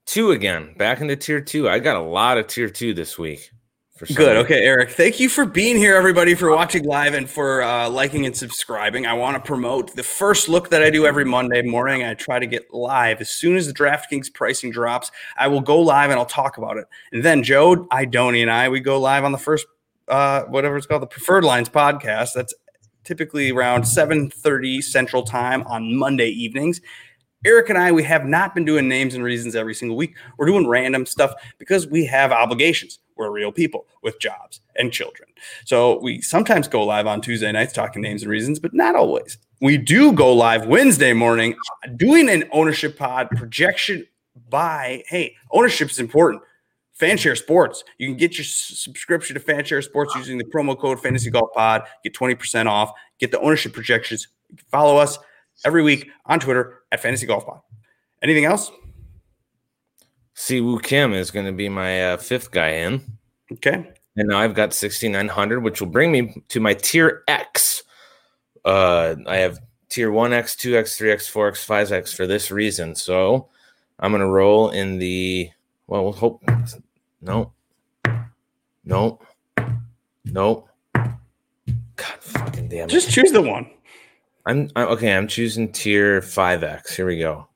Two 0.05 0.31
again. 0.31 0.73
Back 0.77 0.99
into 1.01 1.15
tier 1.15 1.41
two. 1.41 1.69
I 1.69 1.79
got 1.79 1.95
a 1.95 2.01
lot 2.01 2.37
of 2.37 2.47
tier 2.47 2.69
two 2.69 2.93
this 2.93 3.17
week. 3.17 3.49
Good. 4.07 4.37
Okay, 4.37 4.61
Eric. 4.63 4.91
Thank 4.91 5.19
you 5.19 5.29
for 5.29 5.45
being 5.45 5.77
here, 5.77 5.95
everybody, 5.95 6.33
for 6.33 6.49
watching 6.49 6.85
live 6.85 7.13
and 7.13 7.29
for 7.29 7.61
uh, 7.61 7.89
liking 7.89 8.25
and 8.25 8.35
subscribing. 8.35 9.05
I 9.05 9.13
want 9.13 9.35
to 9.35 9.47
promote 9.47 9.95
the 9.95 10.03
first 10.03 10.49
look 10.49 10.69
that 10.69 10.81
I 10.81 10.89
do 10.89 11.05
every 11.05 11.25
Monday 11.25 11.61
morning. 11.61 12.03
I 12.03 12.15
try 12.15 12.39
to 12.39 12.47
get 12.47 12.73
live 12.73 13.21
as 13.21 13.29
soon 13.29 13.55
as 13.55 13.67
the 13.67 13.73
DraftKings 13.73 14.33
pricing 14.33 14.71
drops. 14.71 15.11
I 15.37 15.47
will 15.47 15.61
go 15.61 15.79
live 15.79 16.09
and 16.09 16.19
I'll 16.19 16.25
talk 16.25 16.57
about 16.57 16.77
it. 16.77 16.85
And 17.11 17.23
then 17.23 17.43
Joe 17.43 17.85
Idoni 17.91 18.41
and 18.41 18.49
I, 18.49 18.69
we 18.69 18.79
go 18.79 18.99
live 18.99 19.23
on 19.23 19.31
the 19.31 19.37
first, 19.37 19.67
uh, 20.07 20.43
whatever 20.43 20.77
it's 20.77 20.87
called, 20.87 21.03
the 21.03 21.07
Preferred 21.07 21.43
Lines 21.43 21.69
podcast. 21.69 22.29
That's 22.33 22.53
typically 23.03 23.51
around 23.51 23.83
7:30 23.83 24.81
Central 24.81 25.23
Time 25.23 25.63
on 25.67 25.95
Monday 25.95 26.29
evenings. 26.29 26.81
Eric 27.45 27.69
and 27.69 27.77
I, 27.77 27.91
we 27.91 28.03
have 28.03 28.25
not 28.25 28.53
been 28.53 28.65
doing 28.65 28.87
names 28.87 29.15
and 29.15 29.23
reasons 29.23 29.55
every 29.55 29.73
single 29.73 29.97
week. 29.97 30.15
We're 30.37 30.45
doing 30.45 30.67
random 30.67 31.05
stuff 31.05 31.33
because 31.57 31.87
we 31.87 32.05
have 32.05 32.31
obligations. 32.31 32.99
We're 33.15 33.31
real 33.31 33.51
people 33.51 33.87
with 34.03 34.19
jobs 34.19 34.61
and 34.75 34.91
children. 34.91 35.29
So 35.65 35.99
we 36.01 36.21
sometimes 36.21 36.67
go 36.67 36.83
live 36.85 37.07
on 37.07 37.21
Tuesday 37.21 37.51
nights 37.51 37.73
talking 37.73 38.01
names 38.01 38.21
and 38.21 38.31
reasons, 38.31 38.59
but 38.59 38.73
not 38.73 38.95
always. 38.95 39.37
We 39.59 39.77
do 39.77 40.11
go 40.11 40.33
live 40.33 40.67
Wednesday 40.67 41.13
morning 41.13 41.55
doing 41.95 42.29
an 42.29 42.45
ownership 42.51 42.97
pod 42.97 43.29
projection 43.31 44.05
by, 44.49 45.03
hey, 45.07 45.35
ownership 45.51 45.89
is 45.89 45.99
important. 45.99 46.43
Fanshare 46.99 47.37
Sports. 47.37 47.83
You 47.97 48.07
can 48.07 48.17
get 48.17 48.37
your 48.37 48.45
subscription 48.45 49.33
to 49.33 49.39
Fanshare 49.39 49.83
Sports 49.83 50.15
using 50.15 50.37
the 50.37 50.43
promo 50.43 50.77
code 50.77 51.01
Fantasy 51.01 51.31
Golf 51.31 51.51
Pod. 51.53 51.83
Get 52.03 52.13
20% 52.13 52.67
off. 52.67 52.91
Get 53.19 53.31
the 53.31 53.39
ownership 53.39 53.73
projections. 53.73 54.27
Follow 54.69 54.97
us 54.97 55.17
every 55.65 55.83
week 55.83 56.09
on 56.25 56.39
Twitter 56.39 56.81
at 56.91 57.01
Fantasy 57.01 57.25
Golf 57.25 57.45
Pod. 57.45 57.61
Anything 58.21 58.45
else? 58.45 58.71
Si 60.33 60.61
Woo 60.61 60.79
Kim 60.79 61.13
is 61.13 61.31
going 61.31 61.45
to 61.45 61.51
be 61.51 61.69
my 61.69 62.13
uh, 62.13 62.17
fifth 62.17 62.51
guy 62.51 62.69
in. 62.69 63.01
Okay. 63.51 63.91
And 64.15 64.27
now 64.27 64.39
I've 64.39 64.53
got 64.53 64.73
6,900, 64.73 65.63
which 65.63 65.79
will 65.79 65.87
bring 65.87 66.11
me 66.11 66.43
to 66.49 66.59
my 66.59 66.73
tier 66.73 67.23
X. 67.27 67.83
Uh, 68.65 69.15
I 69.27 69.37
have 69.37 69.59
tier 69.89 70.09
1X, 70.09 70.55
2X, 70.55 70.99
3X, 70.99 71.31
4X, 71.31 71.65
5X 71.65 72.15
for 72.15 72.27
this 72.27 72.51
reason. 72.51 72.95
So 72.95 73.49
I'm 73.99 74.11
going 74.11 74.21
to 74.21 74.27
roll 74.27 74.69
in 74.69 74.97
the, 74.97 75.49
well, 75.87 76.03
we'll 76.03 76.13
hope. 76.13 76.43
No. 77.21 77.53
No. 78.83 79.19
No. 80.25 80.67
God 80.93 82.17
fucking 82.19 82.67
damn 82.67 82.85
it. 82.85 82.91
Just 82.91 83.11
choose 83.11 83.31
the 83.31 83.41
one. 83.41 83.69
I'm, 84.45 84.69
i 84.75 84.83
okay. 84.83 85.15
I'm 85.15 85.27
choosing 85.27 85.71
tier 85.71 86.21
5X. 86.21 86.95
Here 86.95 87.05
we 87.05 87.19
go. 87.19 87.47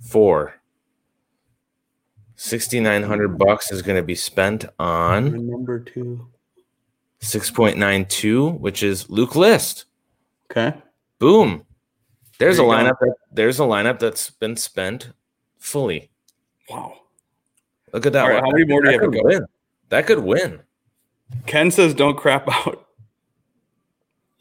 Four. 0.00 0.54
6,900 2.36 3.38
bucks 3.38 3.70
is 3.70 3.82
going 3.82 3.96
to 3.96 4.02
be 4.02 4.14
spent 4.14 4.64
on 4.78 5.46
Number 5.46 5.78
two. 5.78 6.26
6.92, 7.20 8.58
which 8.58 8.82
is 8.82 9.10
Luke 9.10 9.36
List. 9.36 9.84
Okay. 10.50 10.74
Boom. 11.18 11.64
There's 12.38 12.56
There 12.56 12.64
a 12.64 12.68
lineup 12.68 12.98
that 13.00 13.14
there's 13.30 13.60
a 13.60 13.64
lineup 13.64 13.98
that's 13.98 14.30
been 14.30 14.56
spent 14.56 15.12
fully. 15.58 16.10
Wow. 16.70 16.94
Look 17.92 18.06
at 18.06 18.14
that. 18.14 18.26
Right, 18.26 18.42
how 18.42 18.50
many 18.50 18.64
more 18.64 18.80
do 18.80 18.90
you 18.90 18.98
have 18.98 19.10
to 19.10 19.18
go? 19.18 19.22
win. 19.22 19.44
That 19.90 20.06
could 20.06 20.20
win. 20.20 20.60
Ken 21.46 21.70
says 21.70 21.92
don't 21.92 22.16
crap 22.16 22.48
out. 22.66 22.86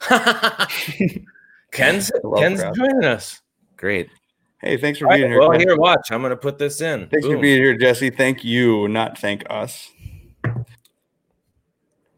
Ken's 1.72 2.12
love 2.24 2.40
Ken's 2.40 2.62
crap. 2.62 2.76
joining 2.76 3.04
us. 3.06 3.42
Great. 3.78 4.10
Hey, 4.62 4.78
thanks 4.78 5.00
for 5.00 5.06
All 5.08 5.12
being 5.14 5.24
right, 5.24 5.32
here. 5.32 5.40
well, 5.40 5.52
Ken. 5.52 5.62
here, 5.62 5.78
watch. 5.78 6.12
I'm 6.12 6.22
going 6.22 6.32
to 6.32 6.38
put 6.38 6.58
this 6.58 6.82
in. 6.82 7.08
Thanks 7.08 7.26
for 7.26 7.38
being 7.38 7.62
here, 7.62 7.78
Jesse. 7.78 8.10
Thank 8.10 8.44
you, 8.44 8.88
not 8.90 9.18
thank 9.18 9.44
us. 9.50 9.90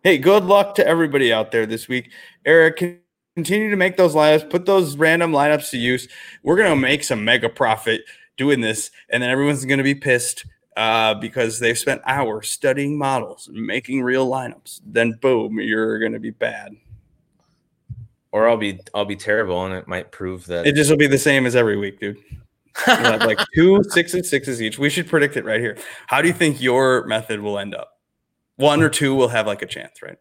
Hey, 0.04 0.18
good 0.18 0.46
luck 0.46 0.74
to 0.76 0.88
everybody 0.88 1.32
out 1.32 1.52
there 1.52 1.68
this 1.68 1.88
week. 1.88 2.10
Eric, 2.44 3.04
continue 3.36 3.70
to 3.70 3.76
make 3.76 3.98
those 3.98 4.16
lineups, 4.16 4.50
put 4.50 4.66
those 4.66 4.98
random 4.98 5.32
lineups 5.32 5.70
to 5.70 5.78
use. 5.78 6.08
We're 6.42 6.56
going 6.58 6.72
to 6.72 6.76
make 6.76 7.04
some 7.04 7.24
mega 7.24 7.50
profit 7.50 8.02
doing 8.38 8.62
this, 8.62 8.90
and 9.10 9.22
then 9.22 9.30
everyone's 9.30 9.64
going 9.66 9.78
to 9.78 9.84
be 9.84 9.94
pissed 9.94 10.44
uh, 10.76 11.14
because 11.16 11.60
they've 11.60 11.78
spent 11.78 12.02
hours 12.08 12.50
studying 12.50 12.98
models 12.98 13.48
and 13.48 13.64
making 13.64 14.02
real 14.02 14.28
lineups. 14.28 14.82
Then, 14.84 15.12
boom, 15.22 15.60
you're 15.60 16.00
going 16.00 16.14
to 16.14 16.20
be 16.20 16.32
bad. 16.32 16.76
Or 18.32 18.48
I'll 18.48 18.58
be 18.58 18.80
I'll 18.94 19.06
be 19.06 19.16
terrible, 19.16 19.66
and 19.66 19.74
it 19.74 19.88
might 19.88 20.12
prove 20.12 20.46
that. 20.48 20.66
It 20.66 20.76
just 20.76 20.90
will 20.90 20.98
be 20.98 21.08
the 21.08 21.18
same 21.18 21.46
as 21.46 21.56
every 21.56 21.78
week, 21.78 22.00
dude. 22.00 22.18
Have 22.76 23.24
like 23.24 23.40
two 23.54 23.84
six 23.90 24.14
and 24.14 24.26
sixes 24.26 24.62
each. 24.62 24.80
We 24.80 24.90
should 24.90 25.10
predict 25.10 25.36
it 25.36 25.44
right 25.44 25.60
here. 25.60 25.78
How 26.08 26.22
do 26.22 26.30
you 26.30 26.34
think 26.34 26.62
your 26.62 27.06
method 27.06 27.42
will 27.42 27.60
end 27.60 27.76
up? 27.76 28.00
One 28.56 28.82
or 28.82 28.90
two 28.90 29.14
will 29.16 29.28
have 29.28 29.48
like 29.48 29.62
a 29.62 29.66
chance, 29.66 30.02
right? 30.02 30.18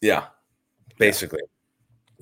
yeah, 0.00 0.26
basically. 0.98 1.40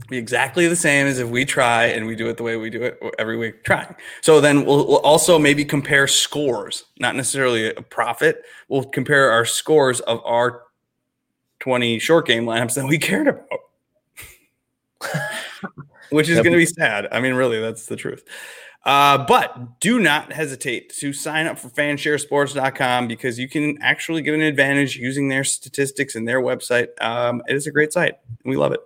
Be 0.09 0.17
exactly 0.17 0.69
the 0.69 0.77
same 0.77 1.07
as 1.09 1.19
if 1.19 1.29
we 1.29 1.45
try 1.45 1.87
and 1.87 2.07
we 2.07 2.15
do 2.15 2.29
it 2.29 2.37
the 2.37 2.45
way 2.45 2.57
we 2.57 2.71
do 2.71 2.83
it 2.83 3.01
every 3.19 3.37
week, 3.37 3.65
trying. 3.65 3.97
So 4.21 4.41
then 4.41 4.65
we'll, 4.65 4.87
we'll 4.87 4.99
also 4.99 5.41
maybe 5.41 5.65
compare 5.65 6.07
scores, 6.07 6.85
not 7.01 7.17
necessarily 7.17 7.71
a 7.75 7.83
profit. 7.83 8.45
We'll 8.69 8.85
compare 8.85 9.33
our 9.33 9.45
scores 9.45 9.99
of 10.01 10.21
our 10.25 10.63
20 11.61 11.99
short 11.99 12.27
game 12.27 12.45
lineups 12.45 12.75
that 12.75 12.87
we 12.87 12.99
cared 12.99 13.29
about. 13.29 13.49
Which 16.11 16.29
is 16.29 16.37
Yep. 16.37 16.45
going 16.45 16.53
to 16.53 16.59
be 16.59 16.67
sad. 16.67 17.07
I 17.13 17.21
mean, 17.21 17.35
really, 17.35 17.61
that's 17.61 17.87
the 17.87 17.97
truth. 17.97 18.25
Uh, 18.85 19.19
but 19.27 19.81
do 19.81 19.99
not 19.99 20.33
hesitate 20.33 20.89
to 20.95 21.13
sign 21.13 21.47
up 21.47 21.59
for 21.59 21.69
fansharesports.com 21.69 23.07
because 23.09 23.39
you 23.39 23.49
can 23.49 23.77
actually 23.83 24.23
get 24.23 24.35
an 24.35 24.41
advantage 24.41 24.97
using 24.97 25.29
their 25.29 25.45
statistics 25.45 26.15
and 26.15 26.27
their 26.27 26.41
website. 26.41 26.89
Um, 27.03 27.43
it 27.49 27.55
is 27.57 27.67
a 27.67 27.71
great 27.71 27.93
site. 27.93 28.15
We 28.45 28.57
love 28.57 28.73
it. 28.73 28.81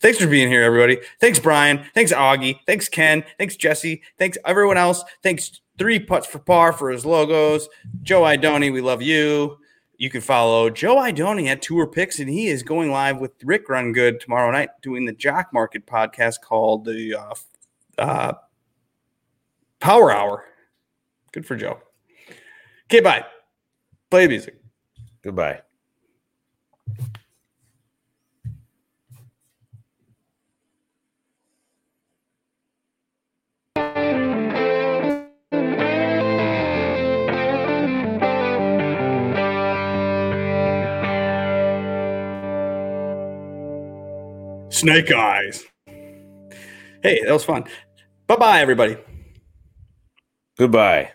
Thanks 0.00 0.18
for 0.18 0.26
being 0.26 0.48
here, 0.48 0.62
everybody. 0.62 0.98
Thanks, 1.20 1.38
Brian. 1.38 1.84
Thanks, 1.94 2.12
Augie. 2.12 2.58
Thanks, 2.66 2.88
Ken. 2.88 3.24
Thanks, 3.38 3.56
Jesse. 3.56 4.02
Thanks, 4.18 4.36
everyone 4.44 4.76
else. 4.76 5.04
Thanks, 5.22 5.60
Three 5.78 6.00
Putts 6.00 6.26
for 6.26 6.38
Par 6.38 6.72
for 6.72 6.90
his 6.90 7.06
logos. 7.06 7.68
Joe 8.02 8.22
Idoni, 8.22 8.72
we 8.72 8.80
love 8.80 9.00
you. 9.02 9.58
You 9.98 10.10
can 10.10 10.20
follow 10.20 10.68
Joe 10.68 10.96
Idoni 10.96 11.46
at 11.46 11.62
Tour 11.62 11.86
Picks, 11.86 12.18
and 12.18 12.28
he 12.28 12.48
is 12.48 12.62
going 12.62 12.90
live 12.90 13.18
with 13.18 13.32
Rick 13.42 13.68
Run 13.68 13.92
Good 13.92 14.20
tomorrow 14.20 14.50
night 14.50 14.68
doing 14.82 15.06
the 15.06 15.12
Jock 15.12 15.52
Market 15.52 15.86
podcast 15.86 16.42
called 16.42 16.84
the 16.84 17.14
uh, 17.14 17.34
uh, 17.96 18.32
Power 19.80 20.12
Hour. 20.12 20.44
Good 21.32 21.46
for 21.46 21.56
Joe. 21.56 21.78
Okay, 22.86 23.00
bye. 23.00 23.24
Play 24.10 24.28
music. 24.28 24.60
Goodbye. 25.22 25.62
Snake 44.86 45.12
Eyes. 45.12 45.64
Hey, 47.02 47.20
that 47.24 47.32
was 47.32 47.42
fun. 47.42 47.64
Bye 48.28 48.36
bye, 48.36 48.60
everybody. 48.60 48.96
Goodbye. 50.56 51.10